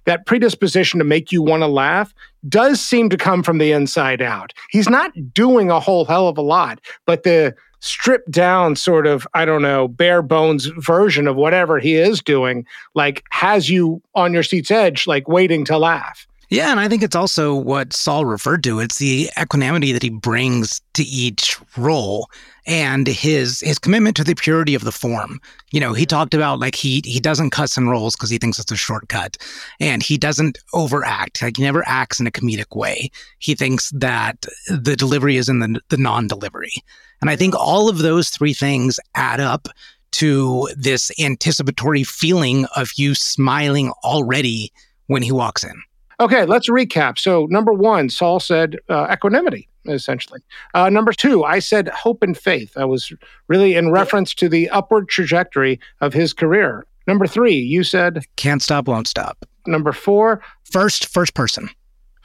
[0.07, 2.15] that predisposition to make you want to laugh
[2.49, 4.53] does seem to come from the inside out.
[4.71, 9.27] He's not doing a whole hell of a lot, but the stripped down sort of,
[9.35, 14.33] I don't know, bare bones version of whatever he is doing, like has you on
[14.33, 16.27] your seat's edge, like waiting to laugh.
[16.49, 18.79] Yeah, and I think it's also what Saul referred to.
[18.79, 22.31] It's the equanimity that he brings to each role
[22.67, 25.41] and his his commitment to the purity of the form.
[25.73, 28.61] You know, he talked about like he he doesn't cuss in roles because he thinks
[28.61, 29.37] it's a shortcut.
[29.81, 31.43] And he doesn't overact.
[31.43, 33.11] Like he never acts in a comedic way.
[33.41, 36.73] He thinks that the delivery is in the the non-delivery.
[37.21, 39.69] And I think all of those three things add up
[40.13, 44.73] to this anticipatory feeling of you smiling already
[45.07, 45.83] when he walks in.
[46.19, 47.19] Okay, let's recap.
[47.19, 50.41] So, number one, Saul said uh, equanimity, essentially.
[50.73, 52.77] Uh, number two, I said hope and faith.
[52.79, 53.13] I was
[53.49, 56.87] really in reference to the upward trajectory of his career.
[57.07, 59.45] Number three, you said can't stop, won't stop.
[59.67, 61.69] Number four, first, first person.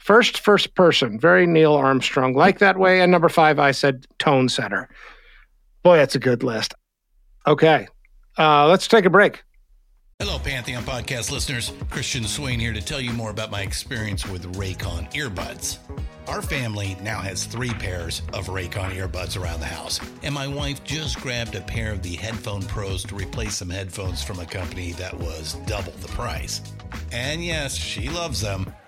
[0.02, 1.16] First, first person.
[1.16, 3.00] Very Neil Armstrong, like that way.
[3.02, 4.88] And number five, I said tone setter.
[5.84, 6.74] Boy, that's a good list.
[7.46, 7.86] Okay,
[8.36, 9.44] uh, let's take a break.
[10.18, 11.72] Hello, Pantheon podcast listeners.
[11.88, 15.78] Christian Swain here to tell you more about my experience with Raycon earbuds.
[16.28, 20.82] Our family now has three pairs of Raycon earbuds around the house, and my wife
[20.84, 24.92] just grabbed a pair of the Headphone Pros to replace some headphones from a company
[24.92, 26.60] that was double the price.
[27.10, 28.72] And yes, she loves them.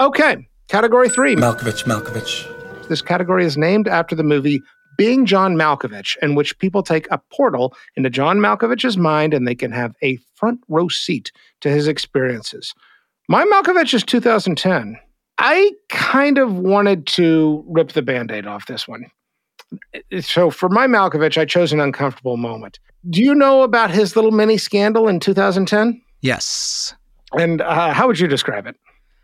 [0.00, 1.36] Okay, category three.
[1.36, 2.88] Malkovich, Malkovich.
[2.88, 4.60] This category is named after the movie
[4.98, 9.54] Being John Malkovich, in which people take a portal into John Malkovich's mind and they
[9.54, 11.32] can have a front row seat
[11.62, 12.74] to his experiences.
[13.28, 14.98] My Malkovich is 2010.
[15.38, 19.06] I kind of wanted to rip the band aid off this one.
[20.20, 22.78] So for my Malkovich, I chose an uncomfortable moment.
[23.08, 26.02] Do you know about his little mini scandal in 2010?
[26.20, 26.94] Yes.
[27.32, 28.76] And uh, how would you describe it?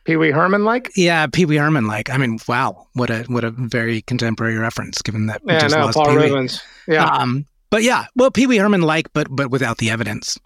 [0.05, 0.91] Pee Wee Herman like?
[0.97, 2.11] Yeah, Pee Wee Herman like.
[2.11, 5.77] I mean, wow, what a what a very contemporary reference, given that we yeah, just
[5.77, 6.23] no, lost Paul Pee Wee.
[6.25, 6.63] Reubens.
[6.89, 7.05] Yeah.
[7.05, 10.39] Um, but yeah, well, Pee Wee Herman like, but but without the evidence.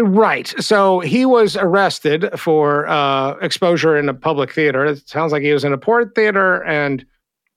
[0.00, 0.54] Right.
[0.60, 4.84] So he was arrested for uh, exposure in a public theater.
[4.84, 7.04] It sounds like he was in a port theater and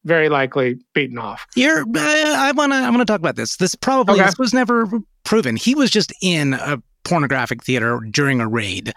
[0.05, 1.45] very likely beaten off.
[1.55, 1.85] You're.
[1.95, 2.77] I, I wanna.
[2.77, 3.57] I wanna talk about this.
[3.57, 4.25] This probably Okay.
[4.25, 4.87] this was never
[5.23, 5.55] proven.
[5.55, 8.93] He was just in a pornographic theater during a raid,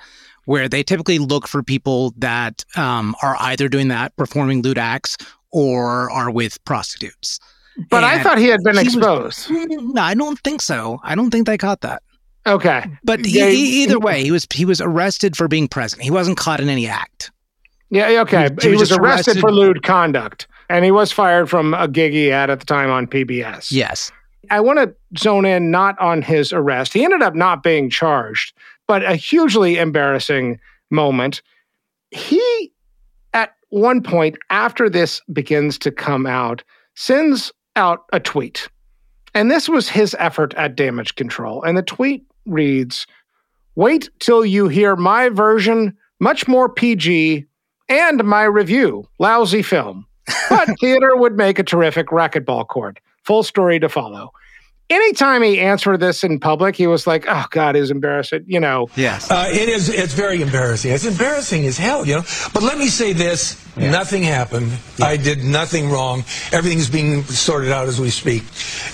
[0.47, 5.17] where they typically look for people that um, are either doing that, performing lewd acts,
[5.53, 7.39] or are with prostitutes.
[7.91, 9.51] But I thought he had been was- exposed.
[9.51, 11.01] no, I don't think so.
[11.03, 12.03] I don't think they caught that.
[12.47, 12.85] Okay.
[13.03, 16.03] But he, Yeah, he- either way, he was he was arrested for being present.
[16.03, 17.31] He wasn't caught in any act.
[17.91, 18.49] Yeah, yeah, okay.
[18.61, 21.73] He- He, he was was, arrested, arrested- for lewd conduct, and he was fired from
[21.75, 23.73] a gig he had at the time on PBS.
[23.73, 24.13] Yes.
[24.51, 26.93] I want to zone in not on his arrest.
[26.93, 28.55] He ended up not being charged,
[28.87, 30.59] but a hugely embarrassing
[30.91, 31.43] moment.
[32.11, 32.73] He,
[33.33, 36.63] at one point after this begins to come out,
[36.95, 38.69] sends out a tweet.
[39.35, 41.63] And this was his effort at damage control.
[41.63, 43.07] And the tweet reads
[43.75, 47.45] Wait till you hear my version, much more PG,
[47.89, 49.09] and my review.
[49.19, 50.07] Lousy film.
[50.49, 53.01] But theater would make a terrific racquetball court.
[53.25, 54.33] Full story to follow.
[54.91, 58.45] Anytime he answered this in public, he was like, oh, God, it's embarrassing.
[58.47, 59.31] You know, Yes.
[59.31, 59.89] Uh, it is.
[59.89, 60.93] It's very embarrassing.
[60.93, 62.23] It's embarrassing as hell, you know.
[62.53, 64.71] But let me say this: nothing happened.
[65.01, 66.23] I did nothing wrong.
[66.53, 68.43] Everything's being sorted out as we speak.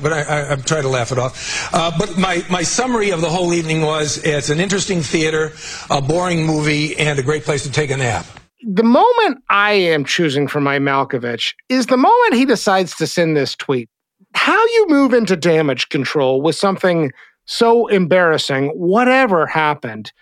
[0.00, 1.74] But I, I, I'm trying to laugh it off.
[1.74, 5.50] Uh, but my my summary of the whole evening was: it's an interesting theater,
[5.90, 8.24] a boring movie, and a great place to take a nap.
[8.64, 13.36] the moment I am choosing for my Malkovich is the moment he decides to send
[13.36, 13.88] this tweet.
[14.34, 17.12] How you move into damage control with something
[17.46, 20.12] so embarrassing, whatever happened.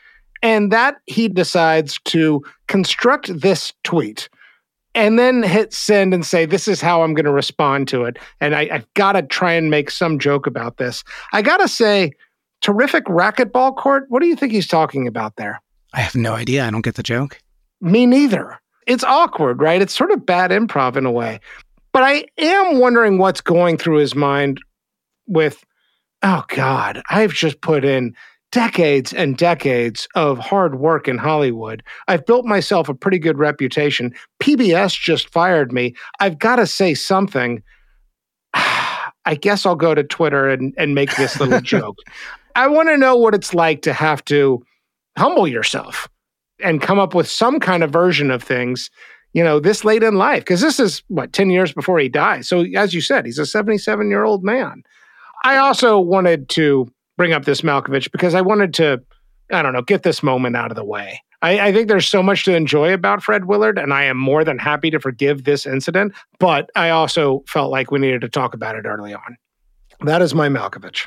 [0.43, 4.29] And that he decides to construct this tweet
[4.95, 8.19] and then hit send and say, This is how I'm going to respond to it.
[8.41, 11.05] And I, have got to try and make some joke about this.
[11.33, 12.13] I got to say,
[12.61, 14.07] terrific racquetball court.
[14.09, 15.61] What do you think he's talking about there?
[15.95, 16.67] I have no idea.
[16.67, 17.39] I don't get the joke.
[17.81, 18.59] Me neither.
[18.87, 19.81] It's awkward, right?
[19.83, 21.41] It's sort of bad improv in a way.
[21.99, 24.61] But I am wondering what's going through his mind
[25.27, 25.65] with,
[26.23, 28.15] oh God, I've just put in
[28.53, 31.83] decades and decades of hard work in Hollywood.
[32.07, 34.15] I've built myself a pretty good reputation.
[34.41, 35.97] PBS just fired me.
[36.21, 37.65] I've got to say something.
[38.55, 41.97] I guess I'll go to Twitter and, and make this little joke.
[42.55, 44.65] I want to know what it's like to have to
[45.17, 46.07] humble yourself
[46.63, 48.89] and come up with some kind of version of things,
[49.33, 50.41] you know, this late in life.
[50.41, 52.49] Because this is what, 10 years before he dies.
[52.49, 54.83] So, as you said, he's a 77 year old man.
[55.45, 59.03] I also wanted to bring up this Malkovich because I wanted to,
[59.53, 61.23] I don't know, get this moment out of the way.
[61.41, 64.43] I, I, think there's so much to enjoy about Fred Willard, and I am more
[64.43, 66.13] than happy to forgive this incident.
[66.41, 69.37] But I also felt like we needed to talk about it early on.
[70.01, 71.07] That is my Malkovich.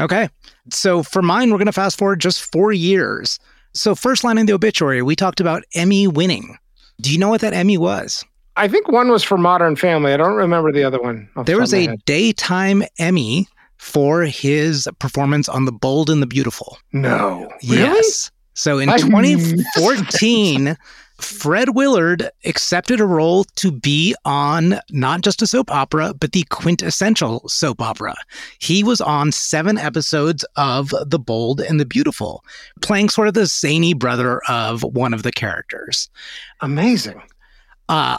[0.00, 0.28] Okay.
[0.70, 3.38] So for mine, we're going to fast forward just four years.
[3.74, 6.56] So, first line in the obituary, we talked about Emmy winning.
[7.00, 8.24] Do you know what that Emmy was?
[8.56, 10.12] I think one was for Modern Family.
[10.12, 11.28] I don't remember the other one.
[11.44, 12.04] There was a head.
[12.06, 16.78] daytime Emmy for his performance on The Bold and the Beautiful.
[16.92, 17.48] No.
[17.62, 17.70] Yes.
[17.70, 18.02] Really?
[18.54, 20.76] So in 2014,
[21.18, 26.44] Fred Willard accepted a role to be on not just a soap opera, but the
[26.44, 28.14] quintessential soap opera.
[28.60, 32.44] He was on seven episodes of The Bold and the Beautiful,
[32.80, 36.08] playing sort of the zany brother of one of the characters.
[36.60, 37.20] Amazing.
[37.88, 38.18] Uh,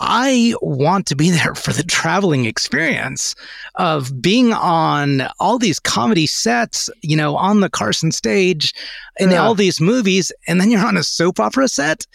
[0.00, 3.36] I want to be there for the traveling experience
[3.76, 8.74] of being on all these comedy sets, you know, on the Carson stage
[9.18, 9.36] in yeah.
[9.36, 12.06] all these movies, and then you're on a soap opera set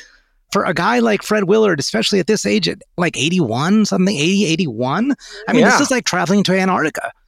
[0.56, 4.46] for a guy like Fred Willard, especially at this age, at like 81, something, 80,
[4.46, 5.14] 81.
[5.50, 5.70] I mean, yeah.
[5.70, 7.12] this is like traveling to Antarctica.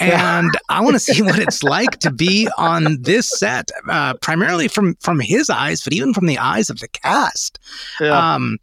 [0.00, 4.68] And I want to see what it's like to be on this set, uh, primarily
[4.68, 7.58] from from his eyes, but even from the eyes of the cast.
[8.00, 8.34] Yeah.
[8.34, 8.58] Um,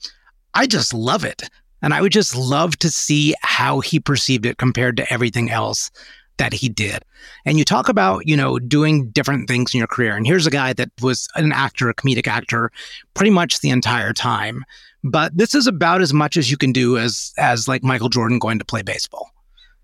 [0.53, 1.49] I just love it,
[1.81, 5.91] and I would just love to see how he perceived it compared to everything else
[6.37, 7.03] that he did.
[7.45, 10.15] And you talk about, you know, doing different things in your career.
[10.15, 12.71] And here's a guy that was an actor, a comedic actor,
[13.13, 14.65] pretty much the entire time.
[15.03, 18.39] But this is about as much as you can do as as like Michael Jordan
[18.39, 19.31] going to play baseball.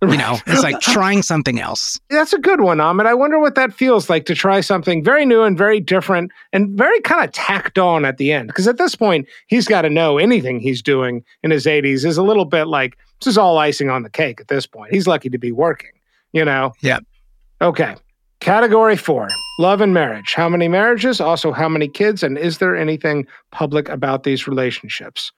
[0.01, 1.99] You know, it's like trying something else.
[2.09, 3.05] That's a good one, Amit.
[3.05, 6.75] I wonder what that feels like to try something very new and very different and
[6.75, 8.47] very kind of tacked on at the end.
[8.47, 12.17] Because at this point, he's got to know anything he's doing in his 80s is
[12.17, 14.91] a little bit like this is all icing on the cake at this point.
[14.91, 15.91] He's lucky to be working
[16.33, 16.73] you know?
[16.81, 16.99] Yeah.
[17.61, 17.95] Okay.
[18.39, 20.33] Category four love and marriage.
[20.33, 21.21] How many marriages?
[21.21, 22.23] Also, how many kids?
[22.23, 25.31] And is there anything public about these relationships?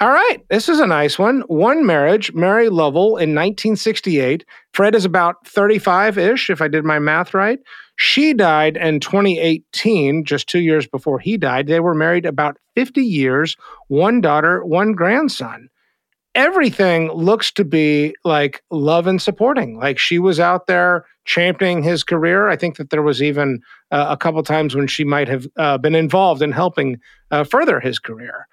[0.00, 1.42] All right, this is a nice one.
[1.42, 4.44] One marriage, Mary Lovell in 1968.
[4.72, 7.60] Fred is about 35 ish, if I did my math right.
[7.96, 11.68] She died in 2018, just two years before he died.
[11.68, 13.56] They were married about 50 years,
[13.88, 15.68] one daughter, one grandson
[16.34, 19.78] everything looks to be like love and supporting.
[19.78, 22.48] Like she was out there championing his career.
[22.48, 25.78] I think that there was even uh, a couple times when she might have uh,
[25.78, 26.98] been involved in helping
[27.30, 28.46] uh, further his career.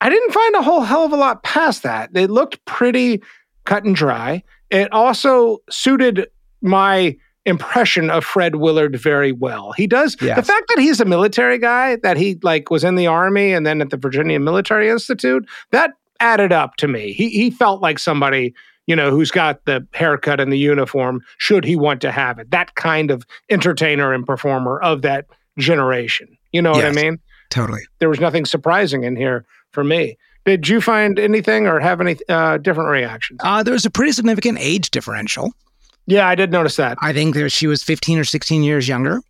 [0.00, 2.10] I didn't find a whole hell of a lot past that.
[2.14, 3.22] It looked pretty
[3.64, 4.42] cut and dry.
[4.70, 6.26] It also suited
[6.60, 9.72] my impression of Fred Willard very well.
[9.72, 10.36] He does yes.
[10.36, 13.66] the fact that he's a military guy, that he like was in the army and
[13.66, 15.92] then at the Virginia Military Institute, that
[16.24, 17.12] added up to me.
[17.12, 18.54] He he felt like somebody
[18.86, 22.50] you know who's got the haircut and the uniform should he want to have it.
[22.50, 25.26] That kind of entertainer and performer of that
[25.58, 26.36] generation.
[26.52, 27.18] You know yes, what I mean?
[27.50, 27.82] Totally.
[27.98, 30.16] There was nothing surprising in here for me.
[30.44, 33.40] Did you find anything or have any uh, different reactions?
[33.42, 35.52] Uh, there was a pretty significant age differential.
[36.06, 36.98] Yeah, I did notice that.
[37.00, 39.20] I think there, she was 15 or 16 years younger,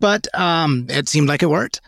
[0.00, 1.82] but um, it seemed like it worked.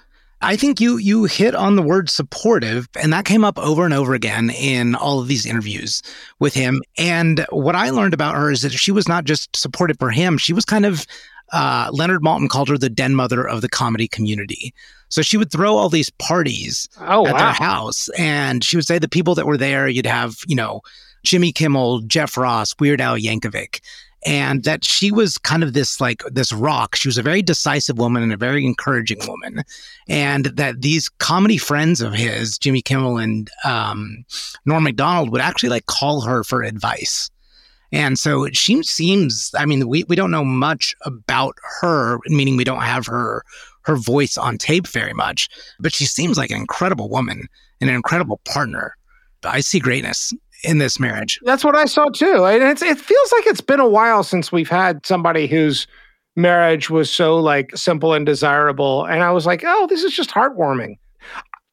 [0.47, 3.93] I think you you hit on the word supportive, and that came up over and
[3.93, 6.03] over again in all of these interviews
[6.39, 6.83] with him.
[6.97, 10.39] And what I learned about her is that she was not just supportive for him;
[10.39, 11.05] she was kind of
[11.53, 14.73] uh, Leonard Maltin called her the den mother of the comedy community.
[15.09, 17.39] So she would throw all these parties oh, at wow.
[17.39, 20.81] their house, and she would say the people that were there, you'd have you know
[21.25, 23.81] Jimmy Kimmel, Jeff Ross, Weird Al Yankovic,
[24.27, 26.97] and that she was kind of this like this rock.
[26.97, 29.63] She was a very decisive woman and a very encouraging woman,
[30.09, 34.25] and that these comedy friends of his, Jimmy Kimmel and um,
[34.67, 37.31] Norm Macdonald, would actually like call her for advice.
[37.93, 42.65] And so she seems, I mean, we, we don't know much about her, meaning we
[42.65, 43.45] don't have her
[43.83, 45.49] her voice on tape very much,
[45.79, 47.47] but she seems like an incredible woman
[47.81, 48.97] and an incredible partner.
[49.45, 50.35] I see greatness
[50.67, 51.41] in this marriage.
[51.45, 52.45] That's what I saw too.
[52.45, 55.87] And it's, it feels like it's been a while since we've had somebody whose
[56.35, 59.05] marriage was so like simple and desirable.
[59.05, 60.99] And I was like, oh, this is just heartwarming.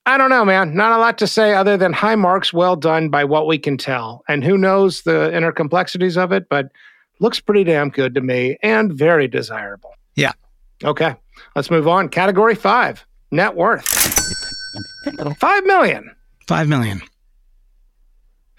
[0.06, 0.76] I don't know, man.
[0.76, 3.78] Not a lot to say other than high marks, well done by what we can
[3.78, 4.24] tell.
[4.28, 6.68] And who knows the inner complexities of it, but
[7.20, 9.94] looks pretty damn good to me and very desirable.
[10.16, 10.34] Yeah.
[10.84, 11.16] Okay.
[11.56, 12.10] Let's move on.
[12.10, 13.88] Category five net worth.
[15.38, 16.14] Five million.
[16.48, 17.02] Five million.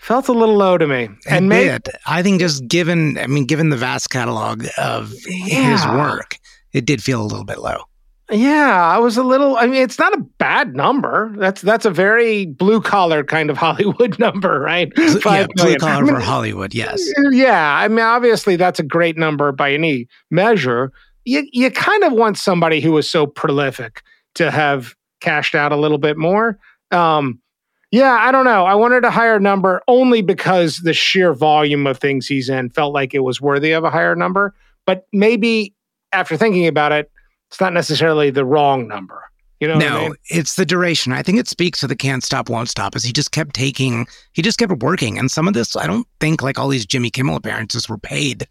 [0.05, 1.09] Felt a little low to me.
[1.27, 5.71] And made, I think just given, I mean, given the vast catalog of yeah.
[5.71, 6.37] his work,
[6.75, 7.79] it did feel a little bit low.
[8.31, 9.57] Yeah, I was a little.
[9.57, 11.35] I mean, it's not a bad number.
[11.39, 14.93] That's that's a very blue collar kind of Hollywood number, right?
[15.23, 16.75] Five yeah, blue collar I mean, for Hollywood.
[16.75, 17.03] Yes.
[17.31, 20.93] Yeah, I mean, obviously that's a great number by any measure.
[21.25, 24.03] You you kind of want somebody who is so prolific
[24.35, 26.59] to have cashed out a little bit more.
[26.91, 27.41] Um,
[27.95, 28.65] yeah, I don't know.
[28.65, 32.93] I wanted a higher number only because the sheer volume of things he's in felt
[32.93, 34.53] like it was worthy of a higher number.
[34.85, 35.77] But maybe
[36.13, 37.09] after thinking about it,
[37.53, 39.23] it's not necessarily the wrong number.
[39.61, 40.15] You know, no, I mean?
[40.25, 41.13] it's the duration.
[41.13, 42.97] I think it speaks to the can't stop, won't stop.
[42.97, 46.09] As he just kept taking, he just kept working, and some of this, I don't
[46.19, 48.49] think like all these Jimmy Kimmel appearances were paid.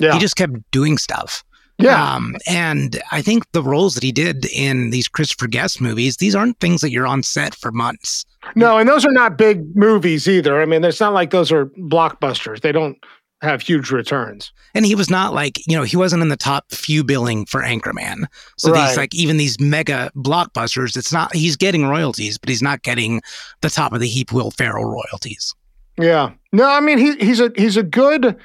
[0.00, 0.12] Yeah.
[0.12, 1.42] he just kept doing stuff.
[1.78, 2.14] Yeah.
[2.14, 6.34] Um, and I think the roles that he did in these Christopher Guest movies, these
[6.34, 8.24] aren't things that you're on set for months.
[8.54, 10.60] No, and those are not big movies either.
[10.60, 12.60] I mean, it's not like those are blockbusters.
[12.60, 12.98] They don't
[13.42, 14.52] have huge returns.
[14.74, 17.60] And he was not like, you know, he wasn't in the top few billing for
[17.60, 18.24] Anchorman.
[18.56, 18.88] So right.
[18.88, 23.20] these like even these mega blockbusters, it's not he's getting royalties, but he's not getting
[23.60, 25.54] the top of the heap Will Ferrell royalties.
[25.98, 26.32] Yeah.
[26.52, 28.36] No, I mean he he's a he's a good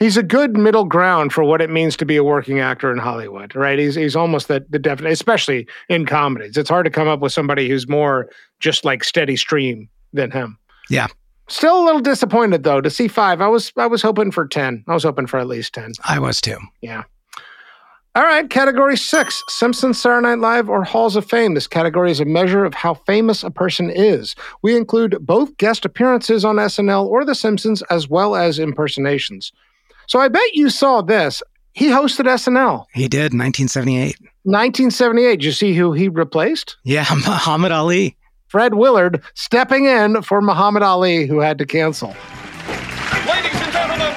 [0.00, 2.98] he's a good middle ground for what it means to be a working actor in
[2.98, 3.78] Hollywood, right?
[3.78, 6.56] He's he's almost the the definite, especially in comedies.
[6.56, 8.28] It's hard to come up with somebody who's more
[8.58, 10.58] just like steady stream than him.
[10.88, 11.06] Yeah.
[11.48, 13.40] Still a little disappointed though to see five.
[13.40, 14.84] I was I was hoping for ten.
[14.88, 15.92] I was hoping for at least ten.
[16.04, 16.58] I was too.
[16.80, 17.04] Yeah.
[18.16, 21.54] All right, category six Simpsons, Saturday Night Live, or Halls of Fame.
[21.54, 24.34] This category is a measure of how famous a person is.
[24.62, 29.52] We include both guest appearances on SNL or The Simpsons, as well as impersonations.
[30.10, 31.40] So I bet you saw this.
[31.72, 32.84] He hosted SNL.
[32.92, 34.16] He did, 1978.
[34.42, 35.36] 1978.
[35.36, 36.78] Did you see who he replaced?
[36.82, 38.16] Yeah, Muhammad Ali.
[38.48, 42.08] Fred Willard stepping in for Muhammad Ali, who had to cancel.
[42.08, 44.12] Ladies and gentlemen,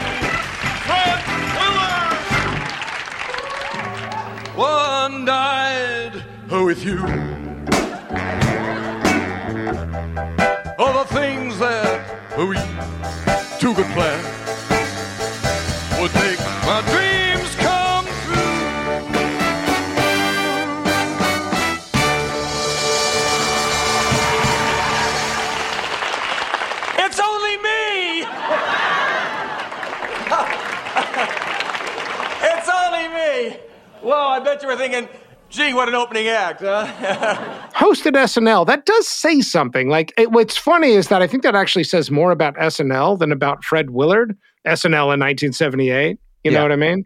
[0.88, 1.24] Fred
[1.60, 2.18] Willard!
[4.58, 6.98] One died with you.
[10.80, 12.58] All the things that we
[13.60, 14.53] two could plan
[16.04, 18.34] would make my dreams come true.
[27.00, 28.24] It's only me.
[32.52, 33.58] it's only me.
[34.02, 35.08] Whoa, I bet you were thinking,
[35.48, 36.86] gee, what an opening act, huh?
[37.76, 38.68] Hosted SNL.
[38.68, 39.88] That does say something.
[39.88, 43.32] Like, it, what's funny is that I think that actually says more about SNL than
[43.32, 46.20] about Fred Willard SNL in 1978.
[46.44, 46.58] You yeah.
[46.58, 47.06] know what I mean?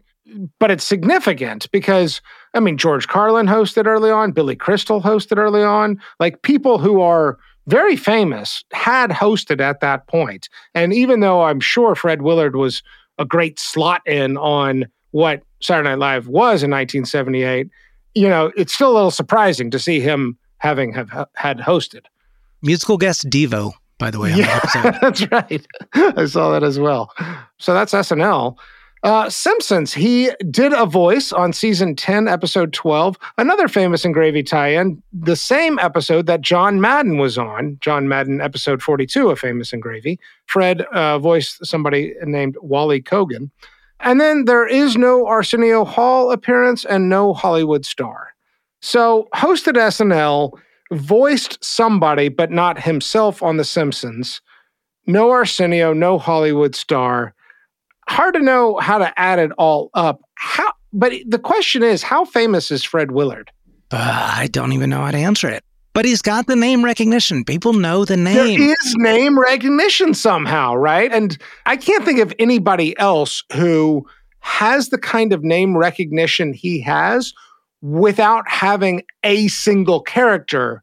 [0.58, 2.20] But it's significant because,
[2.54, 6.00] I mean, George Carlin hosted early on, Billy Crystal hosted early on.
[6.20, 10.48] Like people who are very famous had hosted at that point.
[10.74, 12.82] And even though I'm sure Fred Willard was
[13.18, 17.68] a great slot in on what Saturday Night Live was in 1978,
[18.14, 22.06] you know, it's still a little surprising to see him having have had hosted.
[22.62, 24.32] Musical guest Devo by the way.
[24.34, 24.60] yeah,
[25.02, 25.66] that's right.
[25.94, 27.12] I saw that as well.
[27.58, 28.56] So that's SNL.
[29.04, 34.42] Uh, Simpsons, he did a voice on season 10, episode 12, another famous and gravy
[34.42, 39.38] tie in, the same episode that John Madden was on, John Madden, episode 42 of
[39.38, 40.18] Famous and Gravy.
[40.46, 43.50] Fred uh, voiced somebody named Wally Kogen.
[44.00, 48.34] And then there is no Arsenio Hall appearance and no Hollywood star.
[48.80, 50.52] So, hosted SNL
[50.92, 54.40] voiced somebody, but not himself on The Simpsons.
[55.06, 57.34] No Arsenio, no Hollywood star.
[58.08, 60.20] Hard to know how to add it all up.
[60.34, 60.72] How?
[60.92, 63.50] But the question is, how famous is Fred Willard?
[63.90, 65.62] Uh, I don't even know how to answer it.
[65.94, 67.44] But he's got the name recognition.
[67.44, 68.60] People know the name.
[68.60, 71.12] There is name recognition somehow, right?
[71.12, 71.36] And
[71.66, 74.06] I can't think of anybody else who
[74.40, 77.32] has the kind of name recognition he has
[77.82, 80.82] without having a single character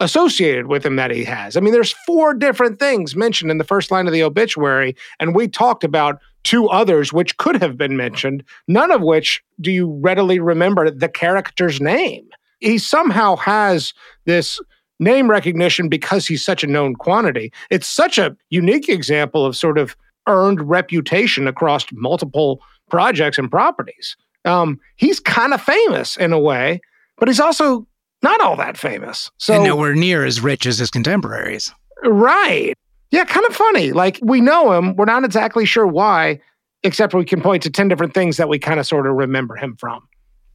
[0.00, 1.56] associated with him that he has.
[1.56, 5.34] I mean, there's four different things mentioned in the first line of the obituary, and
[5.34, 9.98] we talked about two others which could have been mentioned, none of which do you
[10.02, 12.28] readily remember the character's name.
[12.58, 14.60] He somehow has this
[14.98, 17.52] name recognition because he's such a known quantity.
[17.70, 24.16] It's such a unique example of sort of earned reputation across multiple projects and properties.
[24.44, 26.80] Um, he's kind of famous in a way,
[27.18, 27.86] but he's also
[28.22, 29.30] not all that famous.
[29.38, 31.72] So and nowhere near as rich as his contemporaries.
[32.04, 32.74] Right.
[33.10, 33.92] Yeah, kind of funny.
[33.92, 36.40] Like we know him, we're not exactly sure why,
[36.82, 39.56] except we can point to 10 different things that we kind of sort of remember
[39.56, 40.06] him from.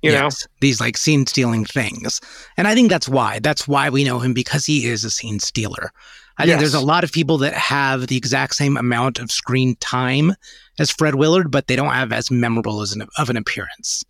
[0.01, 0.51] You yes, know?
[0.61, 2.21] These like scene stealing things.
[2.55, 3.39] And I think that's why.
[3.39, 5.91] That's why we know him because he is a scene stealer.
[6.37, 6.49] I yes.
[6.49, 10.33] think there's a lot of people that have the exact same amount of screen time
[10.77, 14.03] as Fred Willard, but they don't have as memorable as an, of an appearance.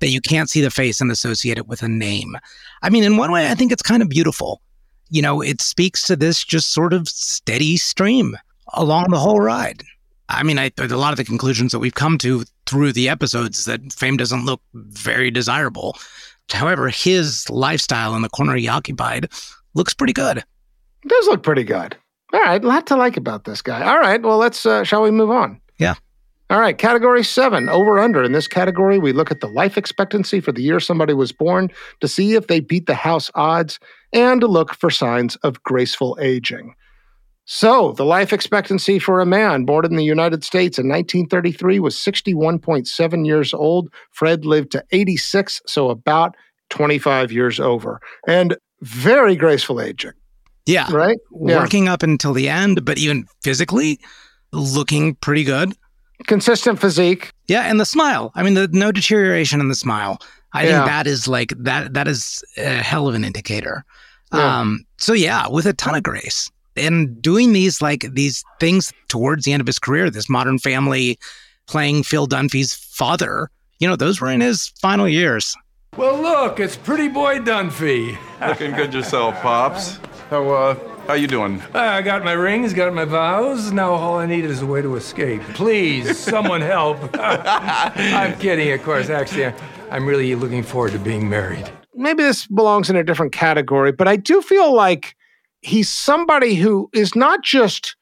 [0.00, 2.36] That you can't see the face and associate it with a name.
[2.82, 4.60] I mean, in one way, I think it's kind of beautiful.
[5.10, 8.36] You know, it speaks to this just sort of steady stream
[8.74, 9.84] along the whole ride.
[10.28, 13.64] I mean, I, a lot of the conclusions that we've come to through the episodes
[13.66, 15.96] that fame doesn't look very desirable.
[16.50, 19.28] However, his lifestyle in the corner he occupied
[19.74, 20.42] looks pretty good.
[21.04, 21.96] It does look pretty good.
[22.32, 23.84] All right, a lot to like about this guy.
[23.84, 25.60] All right, well, let's, uh, shall we move on?
[25.78, 25.94] Yeah.
[26.48, 28.22] All right, category seven, over under.
[28.22, 31.70] In this category, we look at the life expectancy for the year somebody was born
[32.00, 33.78] to see if they beat the house odds
[34.12, 36.74] and to look for signs of graceful aging.
[37.44, 41.96] So, the life expectancy for a man born in the United States in 1933 was
[41.96, 43.92] 61.7 years old.
[44.10, 46.36] Fred lived to 86, so about
[46.70, 48.00] 25 years over.
[48.28, 50.12] And very graceful aging.
[50.66, 50.92] Yeah.
[50.92, 51.18] Right?
[51.30, 53.98] Working up until the end, but even physically
[54.52, 55.74] looking pretty good.
[56.26, 57.32] Consistent physique.
[57.48, 58.30] Yeah, and the smile.
[58.34, 60.20] I mean, the no deterioration in the smile.
[60.52, 60.70] I yeah.
[60.70, 63.84] think that is like that that is a hell of an indicator.
[64.32, 64.60] Yeah.
[64.60, 69.44] Um so yeah, with a ton of grace and doing these like these things towards
[69.44, 71.18] the end of his career, this modern family
[71.66, 75.56] playing Phil Dunphy's father, you know, those were in his final years.
[75.96, 78.16] Well, look, it's pretty boy Dunphy.
[78.40, 79.98] Looking good yourself, Pops.
[80.32, 80.78] How, uh,
[81.08, 81.60] how you doing?
[81.74, 83.70] I got my rings, got my vows.
[83.70, 85.42] Now all I need is a way to escape.
[85.52, 86.96] Please, someone help.
[87.18, 89.10] I'm kidding, of course.
[89.10, 89.52] Actually,
[89.90, 91.70] I'm really looking forward to being married.
[91.94, 95.16] Maybe this belongs in a different category, but I do feel like
[95.60, 97.94] he's somebody who is not just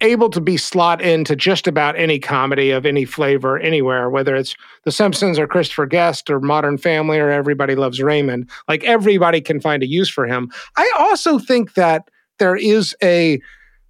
[0.00, 4.54] able to be slot into just about any comedy of any flavor anywhere, whether it's
[4.84, 8.50] The Simpsons or Christopher Guest or Modern Family or Everybody Loves Raymond.
[8.68, 10.50] Like everybody can find a use for him.
[10.76, 13.40] I also think that there is a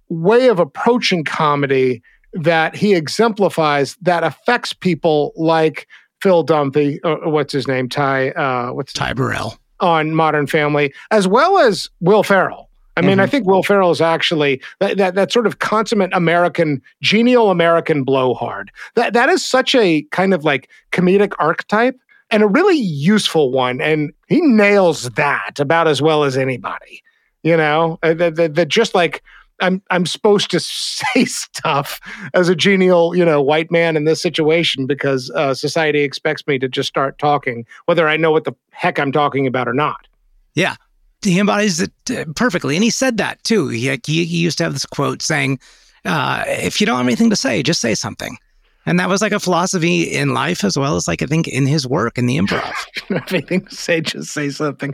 [0.09, 2.01] way of approaching comedy
[2.33, 5.87] that he exemplifies that affects people like
[6.21, 11.27] Phil Dunphy, or what's his name, Ty, uh, what's Ty Burrell on Modern Family, as
[11.27, 12.66] well as Will Ferrell.
[12.97, 13.19] I mean, mm-hmm.
[13.21, 18.03] I think Will Ferrell is actually that, that, that sort of consummate American, genial American
[18.03, 18.71] blowhard.
[18.95, 21.99] That that is such a kind of like comedic archetype
[22.31, 23.81] and a really useful one.
[23.81, 27.03] And he nails that about as well as anybody.
[27.43, 29.21] You know, uh, that, that, that just like
[29.61, 31.99] I'm I'm supposed to say stuff
[32.33, 36.57] as a genial, you know, white man in this situation because uh, society expects me
[36.59, 40.07] to just start talking, whether I know what the heck I'm talking about or not.
[40.55, 40.75] Yeah,
[41.23, 42.75] he embodies it uh, perfectly.
[42.75, 43.67] And he said that too.
[43.69, 45.59] He, he, he used to have this quote saying,
[46.05, 48.37] uh, if you don't have anything to say, just say something.
[48.85, 51.67] And that was like a philosophy in life as well as like I think in
[51.67, 52.73] his work in the improv.
[53.09, 54.93] If anything to say, just say something.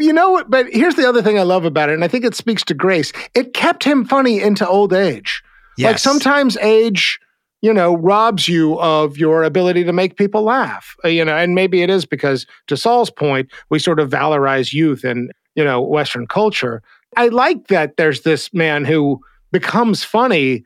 [0.00, 0.50] you know what?
[0.50, 2.74] But here's the other thing I love about it, and I think it speaks to
[2.74, 3.12] grace.
[3.34, 5.42] It kept him funny into old age.
[5.78, 5.86] Yes.
[5.86, 7.20] Like sometimes age
[7.62, 10.96] you know, robs you of your ability to make people laugh.
[11.04, 14.72] Uh, you know, and maybe it is because, to Saul's point, we sort of valorize
[14.72, 16.82] youth and you know, Western culture.
[17.16, 19.20] I like that there's this man who
[19.52, 20.64] becomes funny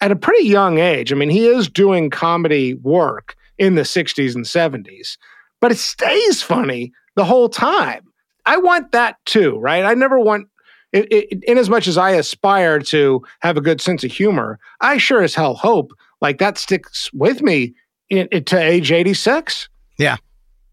[0.00, 1.12] at a pretty young age.
[1.12, 5.16] I mean, he is doing comedy work in the 60s and 70s,
[5.60, 8.02] but it stays funny the whole time.
[8.44, 9.84] I want that too, right?
[9.84, 10.48] I never want,
[10.92, 14.58] it, it, in as much as I aspire to have a good sense of humor,
[14.82, 17.74] I sure as hell hope like that sticks with me
[18.10, 19.68] in, in, to age 86.
[19.98, 20.16] Yeah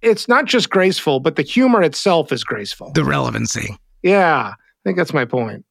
[0.03, 2.91] it's not just graceful, but the humor itself is graceful.
[2.93, 3.77] The relevancy.
[4.03, 5.65] Yeah, I think that's my point.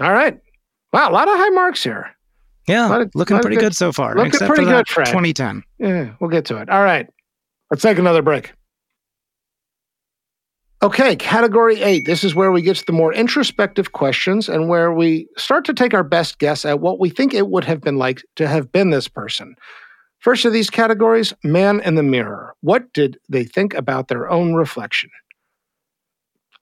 [0.00, 0.38] All right.
[0.92, 2.10] Wow, a lot of high marks here.
[2.66, 4.14] Yeah, of, looking pretty good, good, so far.
[4.14, 5.06] Looking pretty good, Fred.
[5.06, 5.62] 2010.
[5.78, 6.68] Yeah, we'll get to it.
[6.68, 7.08] All right.
[7.70, 8.52] Let's take another break.
[10.82, 12.06] Okay, category eight.
[12.06, 15.74] This is where we get to the more introspective questions and where we start to
[15.74, 18.72] take our best guess at what we think it would have been like to have
[18.72, 19.54] been this person.
[20.20, 22.54] First of these categories, man in the mirror.
[22.60, 25.10] What did they think about their own reflection?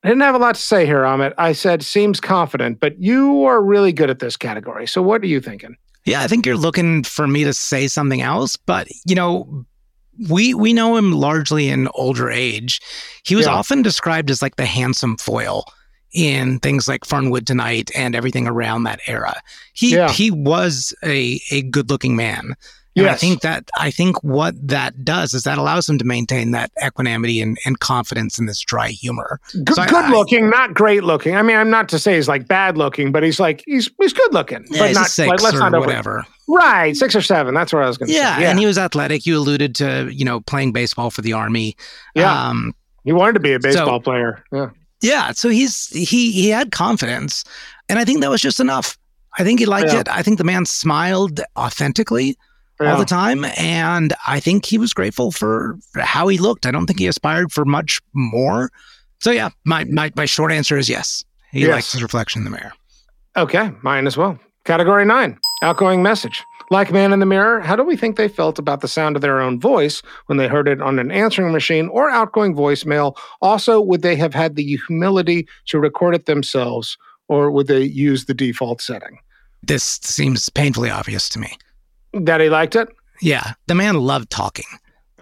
[0.05, 1.35] I didn't have a lot to say here, Amit.
[1.39, 4.87] I said seems confident, but you are really good at this category.
[4.87, 5.77] So what are you thinking?
[6.05, 9.67] Yeah, I think you're looking for me to say something else, but you know,
[10.31, 12.81] we we know him largely in older age.
[13.25, 13.53] He was Yeah.
[13.55, 15.65] often described as like the handsome foil
[16.13, 19.35] in things like Fernwood Tonight and everything around that era.
[19.75, 20.11] He Yeah.
[20.11, 22.55] he was a a good looking man.
[22.99, 26.51] And I think that I think what that does is that allows him to maintain
[26.53, 29.41] that equanimity and, and confidence in this dry humor.
[29.65, 31.37] Good, So I- good I- looking, not great looking.
[31.37, 34.13] I mean, I'm not to say he's like bad looking, but he's like he's he's
[34.13, 36.25] good looking, Yeah, but not six like, let's or not over- whatever.
[36.51, 37.53] Right, six or seven.
[37.55, 38.43] That's what I was going to Yeah, say.
[38.43, 39.27] Yeah, and he was athletic.
[39.27, 41.77] You alluded to, you know, playing baseball for the army.
[42.15, 42.49] Yeah.
[42.49, 42.75] Um,
[43.05, 44.43] he wanted to be a so- baseball player.
[44.51, 44.71] Yeah,
[45.03, 47.45] yeah, so he's he he had confidence,
[47.89, 48.97] and I think that was just enough.
[49.39, 50.01] I think he liked Yeah.
[50.01, 50.09] it.
[50.09, 52.37] I think the man smiled authentically
[52.81, 52.93] Yeah.
[52.93, 56.65] all the time, and I think he was grateful for how he looked.
[56.67, 58.71] I don't think he aspired for much more.
[59.21, 61.25] So yeah, my my, my short answer is yes.
[61.51, 61.71] He Yes.
[61.71, 62.73] likes his reflection in the mirror.
[63.37, 64.39] Okay, mine as well.
[64.65, 66.43] Category nine, outgoing message.
[66.71, 69.23] Like Man in the Mirror, how do we think they felt about the sound of
[69.23, 73.17] their own voice when they heard it on an answering machine or outgoing voicemail?
[73.41, 78.27] Also, would they have had the humility to record it themselves or would they use
[78.27, 79.19] the default setting?
[79.63, 81.57] This seems painfully obvious to me.
[82.13, 82.89] That he liked it?
[83.21, 84.65] Yeah, the man loved talking,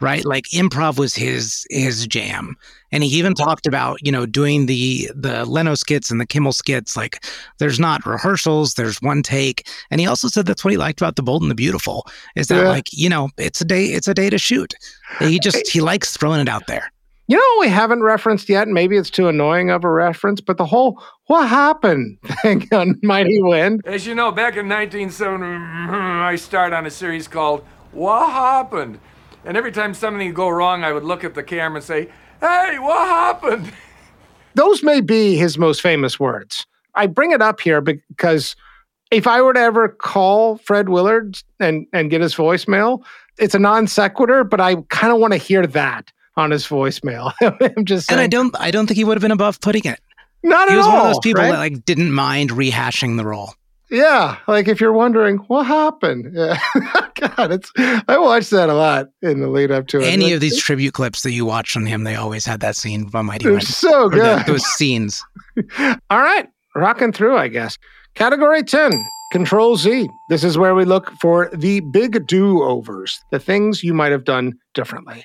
[0.01, 0.25] right?
[0.25, 2.55] Like improv was his his jam,
[2.93, 6.53] and he even talked about you know doing the the Leno skits and the Kimmel
[6.53, 6.97] skits.
[6.97, 7.25] Like,
[7.59, 11.17] there's not rehearsals, there's one take, and he also said that's what he liked about
[11.17, 12.07] the Bold and the Beautiful
[12.37, 12.69] is that Yeah.
[12.69, 14.75] like you know it's a day it's a day to shoot.
[15.19, 16.93] He just he likes throwing it out there.
[17.29, 18.69] You know what we haven't referenced yet?
[18.69, 23.43] Maybe it's too annoying of a reference, but the whole what happened thing on Mighty
[23.43, 23.83] Wind.
[23.85, 29.01] As you know, back in 1970, I started on a series called What Happened?
[29.45, 32.09] And every time something would go wrong, I would look at the camera and say,
[32.41, 33.73] Hey, what happened?
[34.55, 36.65] Those may be his most famous words.
[36.95, 38.55] I bring it up here because
[39.11, 43.03] if I were to ever call Fred Willard and, and get his voicemail,
[43.39, 47.33] it's a non sequitur, but I kind of want to hear that on his voicemail.
[47.77, 50.01] I'm just And I don't I don't think he would have been above putting it.
[50.43, 50.85] Not he at all.
[50.85, 51.53] He was one of those people right?
[51.53, 53.55] that like didn't mind rehashing the role.
[53.89, 56.59] Yeah, like if you're wondering what happened, yeah,
[57.15, 57.71] God, it's
[58.09, 60.07] I watched that a lot in the lead up to it.
[60.07, 63.09] Any of these tribute clips that you watch on him, they always had that scene
[63.09, 64.47] from Mighty They're so Or the- good.
[64.47, 65.23] those scenes.
[66.11, 67.79] All right, rocking through, I guess.
[68.17, 68.93] Category 10,
[69.31, 70.09] Control Z.
[70.31, 74.25] This is where we look for the big do overs, the things you might have
[74.25, 75.25] done differently.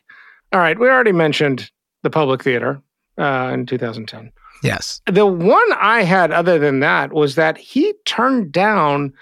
[0.53, 1.71] All right, we already mentioned
[2.03, 2.81] the public theater
[3.17, 4.31] uh, in 2010.
[4.63, 5.01] Yes.
[5.07, 9.13] The one I had other than that was that he turned down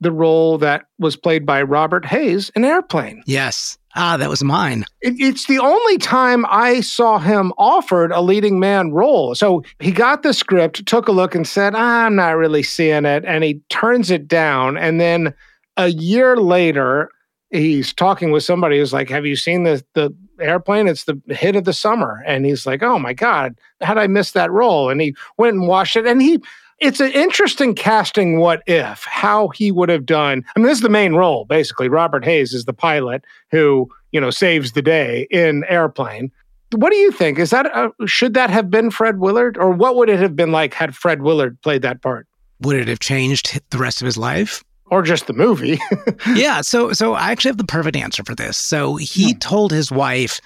[0.00, 3.22] the role that was played by Robert Hays in Airplane.
[3.26, 3.78] Yes.
[3.96, 4.84] Ah, that was mine.
[5.02, 9.34] It, it's the only time I saw him offered a leading man role.
[9.34, 13.24] So he got the script, took a look, and said, I'm not really seeing it.
[13.26, 14.78] And he turns it down.
[14.78, 15.34] And then
[15.76, 17.10] a year later,
[17.50, 20.88] he's talking with somebody who's like, Have you seen the, the airplane?
[20.88, 22.22] It's the hit of the summer.
[22.26, 24.90] And he's like, Oh my God, how'd I miss that role?
[24.90, 26.06] And he went and watched it.
[26.06, 26.40] And he,
[26.80, 30.44] it's an interesting casting what if, how he would have done.
[30.56, 31.88] I mean, this is the main role, basically.
[31.88, 36.32] Robert Hays is the pilot who, you know, saves the day in Airplane.
[36.72, 37.38] What do you think?
[37.38, 39.58] Is that, uh, should that have been Fred Willard?
[39.58, 42.26] Or what would it have been like had Fred Willard played that part?
[42.60, 44.64] Would it have changed the rest of his life?
[44.90, 45.78] Or just the movie?
[46.34, 46.60] yeah.
[46.62, 48.56] So, so I actually have the perfect answer for this.
[48.56, 49.38] So he hmm.
[49.38, 50.40] told his wife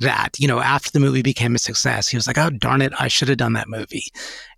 [0.00, 2.92] that, you know, after the movie became a success, he was like, oh, darn it,
[2.98, 4.06] I should have done that movie.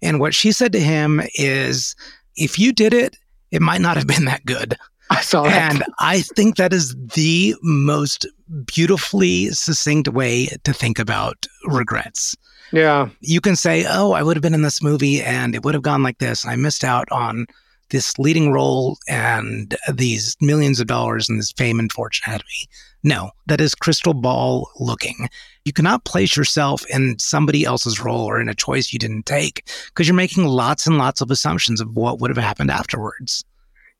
[0.01, 1.95] And what she said to him is,
[2.37, 3.17] if you did it,
[3.51, 4.77] it might not have been that good.
[5.11, 5.73] I saw that.
[5.73, 8.27] And I think that is the most
[8.65, 12.37] beautifully succinct way to think about regrets.
[12.73, 13.11] Yeah.
[13.21, 15.83] You can say, oh, I would have been in this movie and it would have
[15.83, 16.45] gone like this.
[16.45, 17.47] I missed out on
[17.91, 22.47] this leading role and these millions of dollars and this fame and fortune ahead of
[22.47, 22.69] me.
[23.03, 25.29] No, that is crystal ball looking.
[25.65, 29.69] You cannot place yourself in somebody else's role or in a choice you didn't take
[29.87, 33.45] because you're making lots and lots of assumptions of what would have happened afterwards.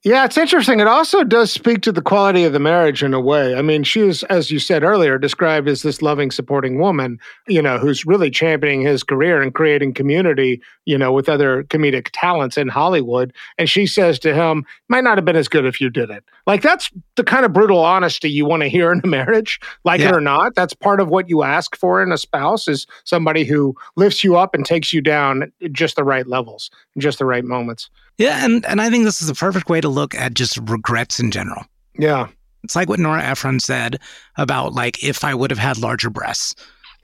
[0.05, 0.79] Yeah, it's interesting.
[0.79, 3.57] It also does speak to the quality of the marriage in a way.
[3.57, 7.19] I mean, she is, as you said earlier, described as this loving, supporting woman,
[7.49, 12.11] you know, who's really championing his career and creating community, you know, with other comedic
[12.13, 13.33] talents in Hollywood.
[13.59, 16.23] And she says to him, might not have been as good if you did it.
[16.47, 20.01] Like, that's the kind of brutal honesty you want to hear in a marriage, like
[20.01, 20.11] Yeah.
[20.11, 20.55] it or not.
[20.55, 24.37] That's part of what you ask for in a spouse is somebody who lifts you
[24.37, 27.91] up and takes you down at just the right levels, just the right moments.
[28.19, 31.21] Yeah, and, and I think this is the perfect way to look at just regrets
[31.21, 31.65] in general.
[31.99, 32.29] Yeah.
[32.65, 34.01] It's like what Nora Ephron said
[34.37, 36.55] about like if I would have had larger breasts.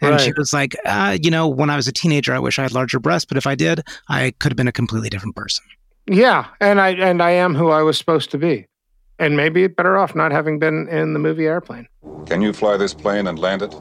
[0.01, 2.63] And she was like, uh, you know, when I was a teenager, I wish I
[2.63, 5.65] had larger breasts, but if I did, I could have been a completely different person.
[6.09, 8.67] Yeah, and I and I am who I was supposed to be.
[9.21, 11.87] And maybe better off not having been in the movie Airplane.
[12.27, 13.73] Can you fly this plane and land it?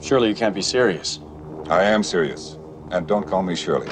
[0.00, 1.20] Surely you can't be serious.
[1.68, 2.58] I am serious.
[2.90, 3.88] And don't call me Shirley.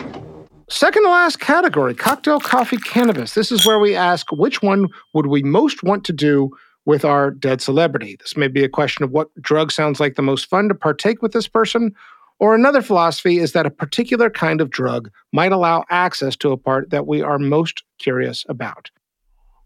[0.70, 3.34] Second to last category cocktail, coffee, cannabis.
[3.34, 6.50] This is where we ask which one would we most want to do
[6.84, 8.16] with our dead celebrity.
[8.20, 11.22] This may be a question of what drug sounds like the most fun to partake
[11.22, 11.92] with this person,
[12.38, 16.56] or another philosophy is that a particular kind of drug might allow access to a
[16.56, 18.90] part that we are most curious about.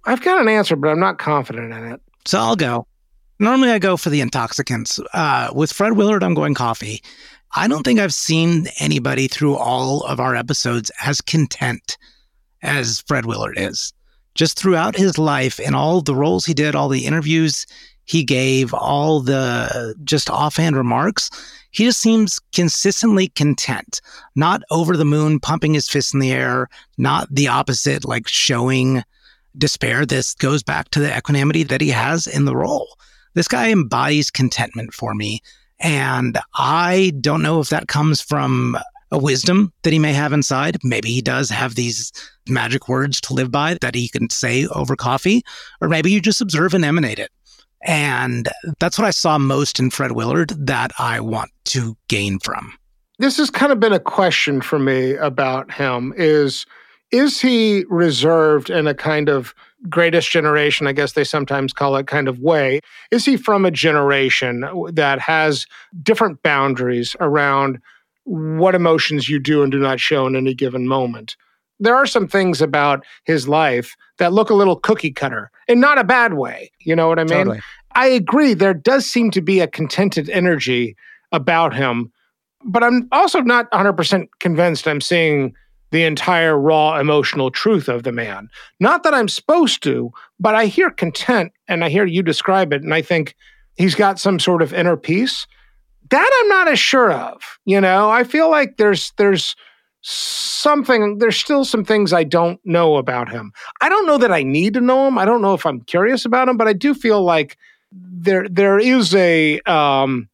[0.06, 2.00] I've got an answer, but I'm not confident in it.
[2.24, 2.86] So I'll go.
[3.38, 5.00] Normally I go for the intoxicants.
[5.12, 7.02] Uh, with Fred Willard, I'm going coffee.
[7.56, 11.96] I don't think I've seen anybody through all of our episodes as content
[12.62, 13.92] as Fred Willard is.
[14.34, 17.66] Just throughout his life and all the roles he did, all the interviews
[18.04, 21.30] he gave, all the just offhand remarks,
[21.70, 24.00] he just seems consistently content,
[24.34, 29.04] not over the moon, pumping his fist in the air, not the opposite, like showing
[29.56, 30.04] despair.
[30.04, 32.96] This goes back to the equanimity that he has in the role.
[33.34, 35.40] This guy embodies contentment for me.
[35.84, 38.76] And I don't know if that comes from
[39.10, 40.78] a wisdom that he may have inside.
[40.82, 42.10] Maybe he does have these
[42.48, 45.42] magic words to live by that he can say over coffee,
[45.82, 47.30] or maybe you just observe and emanate it.
[47.82, 48.48] And
[48.80, 52.72] that's what I saw most in Fred Willard that I want to gain from.
[53.18, 56.64] This has kind of been a question for me about him is
[57.12, 59.54] is he reserved in a kind of
[59.88, 62.80] greatest generation, I guess they sometimes call it kind of way?
[63.10, 65.66] Is he from a generation that has
[66.02, 67.78] different boundaries around
[68.24, 71.36] what emotions you do and do not show in any given moment?
[71.80, 75.98] There are some things about his life that look a little cookie cutter and not
[75.98, 76.70] a bad way.
[76.80, 77.38] You know what I mean?
[77.38, 77.60] Totally.
[77.94, 78.54] I agree.
[78.54, 80.96] There does seem to be a contented energy
[81.32, 82.12] about him,
[82.64, 85.54] but I'm also not 100% convinced I'm seeing
[85.94, 88.48] the entire raw emotional truth of the man.
[88.80, 92.82] Not that I'm supposed to, but I hear content and I hear you describe it,
[92.82, 93.36] and I think
[93.76, 95.46] he's got some sort of inner peace.
[96.10, 97.60] That I'm not as sure of.
[97.64, 99.54] You know, I feel like there's there's
[100.00, 103.52] something there's still some things I don't know about him.
[103.80, 105.16] I don't know that I need to know him.
[105.16, 107.56] I don't know if I'm curious about him, but I do feel like
[107.92, 110.28] there there is a um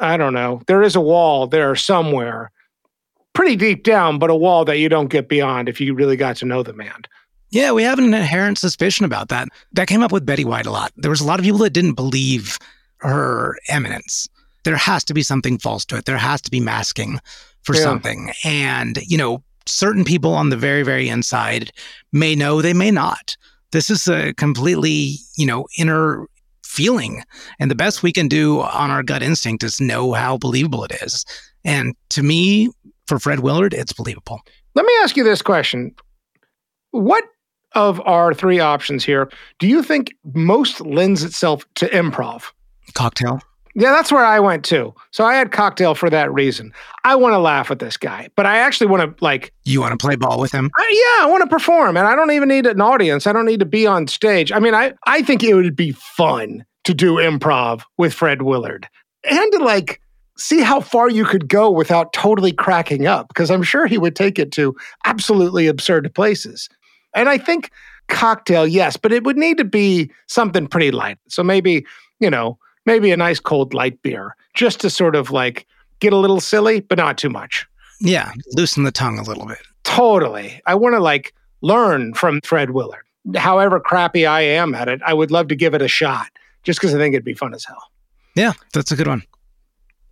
[0.00, 0.62] I don't know.
[0.66, 2.50] There is a wall there somewhere
[3.38, 6.34] pretty deep down, but a wall that you don't get beyond if you really got
[6.34, 7.02] to know the man.
[7.50, 9.46] Yeah, we have an inherent suspicion about that.
[9.74, 10.90] That came up with Betty White a lot.
[10.96, 12.58] There was a lot of people that didn't believe
[12.96, 14.28] her eminence.
[14.64, 16.04] There has to be something false to it.
[16.04, 17.20] There has to be masking
[17.62, 17.82] for Yeah.
[17.82, 18.32] something.
[18.42, 21.70] And, you know, certain people on the very, very inside
[22.12, 23.36] may know, they may not.
[23.70, 26.26] This is a completely, you know, inner
[26.64, 27.22] feeling.
[27.60, 30.92] And the best we can do on our gut instinct is know how believable it
[31.02, 31.24] is.
[31.64, 32.70] And to me,
[33.08, 34.40] for Fred Willard, it's believable.
[34.74, 35.94] Let me ask you this question.
[36.90, 37.24] What
[37.72, 42.44] of our three options here do you think most lends itself to improv?
[42.94, 43.40] Cocktail.
[43.74, 44.92] Yeah, that's where I went too.
[45.12, 46.72] So I had cocktail for that reason.
[47.04, 49.92] I want to laugh at this guy, but I actually want to like You want
[49.92, 50.70] to play ball with him?
[50.76, 53.26] I, yeah, I want to perform, and I don't even need an audience.
[53.26, 54.50] I don't need to be on stage.
[54.50, 58.88] I mean, I I think it would be fun to do improv with Fred Willard
[59.30, 60.00] and to like
[60.38, 64.16] see how far you could go without totally cracking up, because I'm sure he would
[64.16, 64.74] take it to
[65.04, 66.68] absolutely absurd places.
[67.14, 67.70] And I think
[68.08, 71.18] cocktail, yes, but it would need to be something pretty light.
[71.28, 71.84] So maybe
[72.20, 75.66] you know, maybe a nice cold light beer, just to sort of like
[76.00, 77.66] get a little silly, but not too much.
[78.00, 79.58] Yeah, loosen the tongue a little bit.
[79.84, 80.60] Totally.
[80.66, 83.04] I want to like learn from Fred Willard.
[83.36, 86.28] However crappy I am at it, I would love to give it a shot
[86.62, 87.82] just because I think it'd be fun as hell.
[88.34, 89.22] Yeah, that's a good one.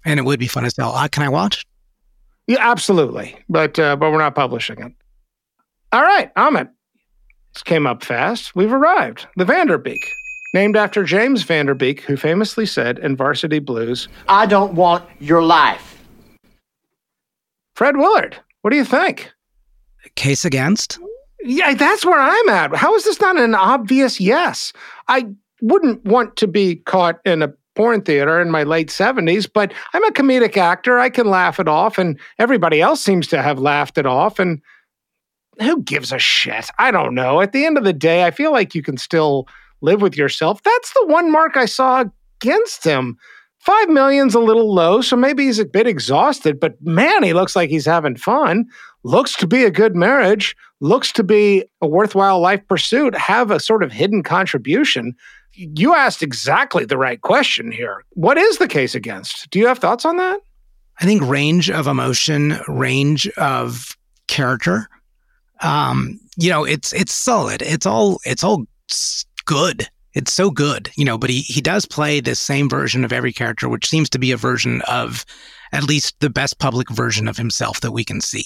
[0.07, 0.93] And it would be fun as hell.
[0.95, 1.67] Uh, can I watch?
[2.47, 3.37] Yeah, absolutely.
[3.49, 4.93] But uh, but we're not publishing it.
[5.93, 6.71] All right, Amit.
[7.53, 8.55] This came up fast.
[8.55, 9.27] We've arrived.
[9.37, 10.05] The Vanderbeek,
[10.55, 15.05] named after James Van Der Beek, who famously said in Varsity Blues, I don't want
[15.19, 16.05] your life.
[17.75, 19.33] Fred Willard, what do you think?
[20.15, 20.99] Case against?
[21.43, 22.77] Yeah, that's where I'm at.
[22.77, 24.73] How is this not an obvious yes?
[25.09, 25.27] I
[25.61, 30.05] wouldn't want to be caught in a porn theater in my late 70s, but I'm
[30.05, 30.99] a comedic actor.
[30.99, 34.39] I can laugh it off, and everybody else seems to have laughed it off.
[34.39, 34.61] And
[35.61, 36.69] who gives a shit?
[36.79, 37.41] I don't know.
[37.41, 39.47] At the end of the day, I feel like you can still
[39.81, 40.63] live with yourself.
[40.63, 42.05] That's the one mark I saw
[42.41, 43.17] against him.
[43.61, 47.57] Five million's a little low, so maybe he's a bit exhausted, but man, he looks
[47.57, 48.67] like he's having fun.
[49.03, 53.59] Looks to be a good marriage, looks to be a worthwhile life pursuit, have a
[53.59, 55.15] sort of hidden contribution.
[55.57, 58.05] You asked exactly the right question here.
[58.11, 59.51] What is the case against?
[59.51, 60.41] Do you have thoughts on that?
[61.01, 63.97] I think range of emotion, range of
[64.29, 64.89] character.
[65.63, 67.63] Um, you know, it's it's solid.
[67.63, 68.65] It's all it's all
[69.45, 69.89] good.
[70.15, 71.19] It's so good, you know.
[71.19, 74.33] But he he does play this same version of every character, which seems to be
[74.33, 75.25] a version of
[75.73, 78.45] at least the best public version of himself that we can see.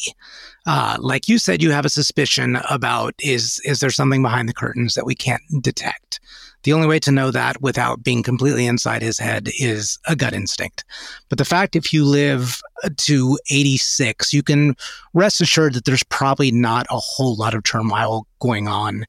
[0.66, 4.54] Uh, like you said, you have a suspicion about is is there something behind the
[4.54, 6.20] curtains that we can't detect?
[6.62, 10.34] The only way to know that without being completely inside his head is a gut
[10.34, 10.84] instinct.
[11.28, 12.61] But the fact if you live
[12.96, 14.74] to 86, you can
[15.14, 19.04] rest assured that there's probably not a whole lot of turmoil going on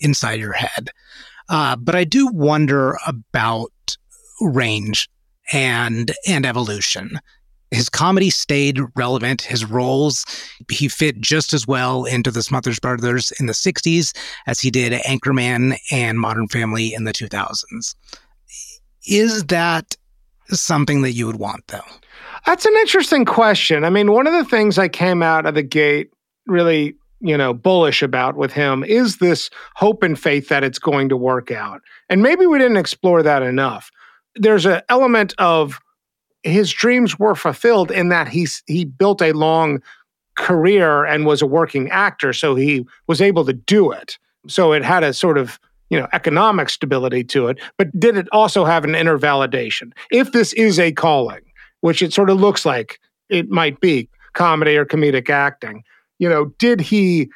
[0.00, 0.90] inside your head.
[1.48, 3.96] Uh, but I do wonder about
[4.40, 5.08] range
[5.52, 7.18] and and evolution
[7.72, 9.42] his comedy stayed relevant.
[9.42, 10.24] His roles,
[10.70, 14.16] he fit just as well into the Smothers Brothers in the 60s
[14.46, 17.94] as he did Anchorman and Modern Family in the 2000s.
[19.06, 19.96] Is that
[20.48, 21.80] something that you would want, though?
[22.46, 23.84] That's an interesting question.
[23.84, 26.10] I mean, one of the things I came out of the gate
[26.46, 31.08] really, you know, bullish about with him is this hope and faith that it's going
[31.08, 31.80] to work out.
[32.10, 33.90] And maybe we didn't explore that enough.
[34.34, 35.78] There's an element of
[36.42, 39.82] his dreams were fulfilled in that he's he built a long
[40.36, 44.18] career and was a working actor, so he was able to do it.
[44.48, 45.58] So it had a sort of
[45.90, 49.92] you know economic stability to it, but did it also have an inner validation?
[50.10, 51.42] If this is a calling,
[51.80, 55.84] which it sort of looks like it might be, comedy or comedic acting,
[56.18, 57.30] you know, did he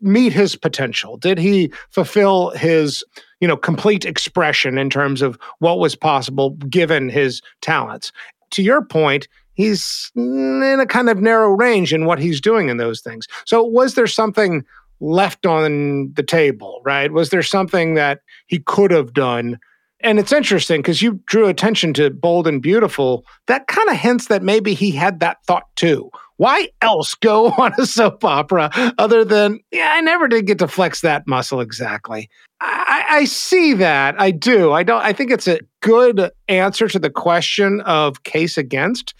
[0.00, 1.16] meet his potential?
[1.16, 3.04] Did he fulfill his
[3.42, 8.12] you know complete expression in terms of what was possible given his talents
[8.52, 12.76] to your point, he's in a kind of narrow range in what he's doing in
[12.76, 13.26] those things.
[13.44, 14.64] So, was there something
[15.00, 17.12] left on the table, right?
[17.12, 19.58] Was there something that he could have done?
[20.00, 23.24] And it's interesting because you drew attention to Bold and Beautiful.
[23.46, 26.10] That kind of hints that maybe he had that thought too.
[26.42, 28.68] Why else go on a soap opera
[28.98, 32.28] other than, yeah, I never did get to flex that muscle exactly.
[32.60, 34.20] I, I, see that.
[34.20, 34.72] I do.
[34.72, 35.04] I don't.
[35.04, 39.14] I think it's a good answer to the question of case against,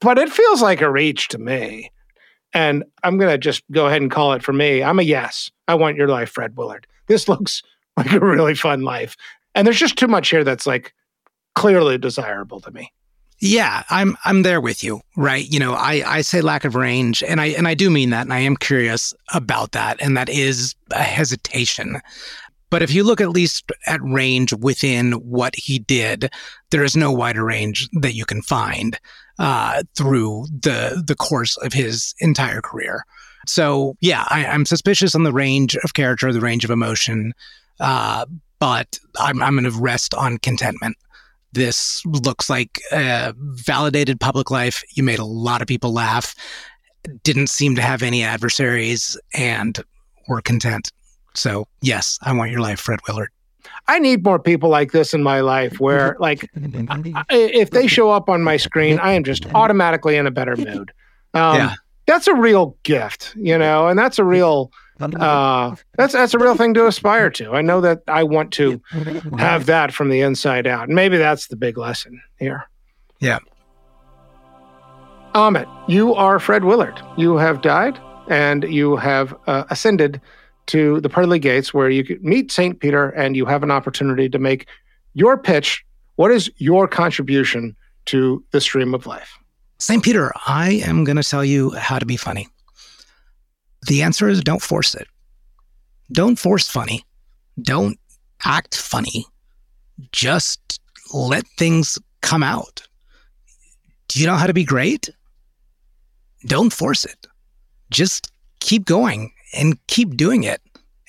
[0.00, 1.92] but it feels like a reach to me.
[2.52, 4.82] And I'm to just go ahead and call it for me.
[4.82, 5.48] I'm a yes.
[5.68, 6.88] I want your life, Fred Willard.
[7.06, 7.62] This looks
[7.96, 9.16] like a really fun life.
[9.54, 10.92] And there's just too much here that's like
[11.54, 12.90] clearly desirable to me.
[13.44, 15.44] Yeah, I'm I'm there with you, right?
[15.50, 18.22] You know, I I say lack of range and I and I do mean that
[18.22, 22.00] and I am curious about that and that is a hesitation.
[22.70, 26.30] But if you look at least at range within what he did,
[26.70, 28.96] there is no wider range that you can find
[29.40, 33.04] uh, through the the course of his entire career.
[33.48, 37.34] So yeah, I, am suspicious on the range of character, the range of emotion,
[37.80, 38.24] uh,
[38.60, 40.96] but I'm I'm going to rest on contentment.
[41.52, 44.82] This looks like a validated public life.
[44.94, 46.34] You made a lot of people laugh.
[47.24, 49.78] Didn't seem to have any adversaries, and
[50.28, 50.92] were content.
[51.34, 53.30] So, yes, I want your life, Fred Willard.
[53.88, 58.28] I need more people like this in my life where, like, if they show up
[58.28, 60.92] on my screen, I am just automatically in a better mood.
[61.34, 61.74] Um, yeah.
[62.06, 64.72] That's a real gift, you know, and that's a real.
[65.00, 67.52] Uh, that's that's a real thing to aspire to.
[67.52, 68.80] I know that I want to
[69.38, 70.88] have that from the inside out.
[70.88, 72.68] And maybe that's the big lesson here.
[73.20, 73.38] Yeah.
[75.34, 77.00] Amit, you are Fred Willard.
[77.16, 80.20] You have died and you have uh, ascended
[80.66, 82.78] to the pearly gates where you meet St.
[82.78, 84.66] Peter and you have an opportunity to make
[85.14, 85.84] your pitch.
[86.16, 87.74] What is your contribution
[88.06, 89.38] to the stream of life?
[89.78, 90.02] St.
[90.02, 92.48] Peter, I am going to tell you how to be funny.
[93.86, 95.08] The answer is don't force it.
[96.10, 97.04] Don't force funny.
[97.60, 97.98] Don't
[98.44, 99.26] act funny.
[100.12, 100.80] Just
[101.12, 102.86] let things come out.
[104.08, 105.08] Do you know how to be great?
[106.46, 107.26] Don't force it.
[107.90, 108.30] Just
[108.60, 110.60] keep going and keep doing it.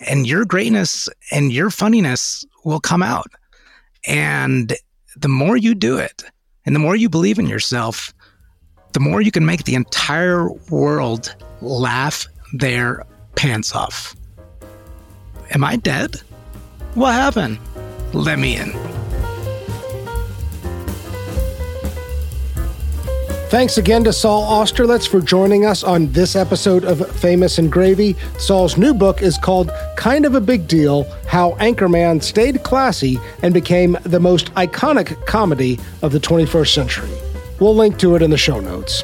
[0.05, 3.31] And your greatness and your funniness will come out.
[4.07, 4.73] And
[5.15, 6.23] the more you do it
[6.65, 8.13] and the more you believe in yourself,
[8.93, 13.03] the more you can make the entire world laugh their
[13.35, 14.15] pants off.
[15.51, 16.21] Am I dead?
[16.93, 17.59] What happened?
[18.13, 18.71] Let me in.
[23.49, 28.15] Thanks again to Saul Austerlitz for joining us on this episode of Famous and Gravy.
[28.39, 33.53] Saul's new book is called Kind of a Big Deal How Anchorman Stayed Classy and
[33.53, 37.11] Became the Most Iconic Comedy of the 21st Century.
[37.59, 39.03] We'll link to it in the show notes.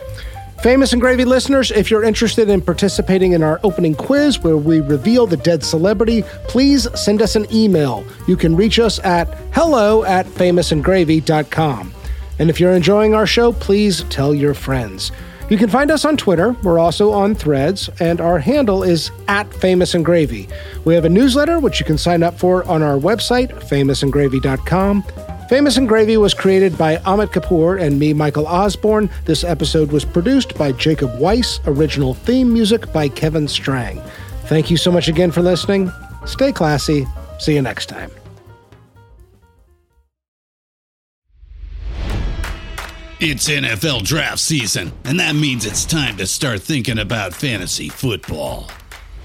[0.62, 4.82] Famous and Gravy listeners, if you're interested in participating in our opening quiz where we
[4.82, 8.06] reveal the dead celebrity, please send us an email.
[8.28, 11.94] You can reach us at hello at famousandgravy.com.
[12.40, 15.14] And if you're enjoying our show, please tell your friends.
[15.50, 16.52] You can find us on Twitter.
[16.62, 20.50] We're also on Threads, and our handle is at Famous and Gravy.
[20.84, 25.06] We have a newsletter which you can sign up for on our website, famousandgravy.com.
[25.50, 29.10] Famous and Gravy was created by Amit Kapoor and me, Michael Osborne.
[29.26, 34.00] This episode was produced by Jacob Weiss, original theme music by Kevin Strang.
[34.46, 35.92] Thank you so much again for listening.
[36.28, 37.08] Stay classy.
[37.40, 38.12] See you next time.
[43.20, 48.70] It's NFL draft season, and that means it's time to start thinking about fantasy football.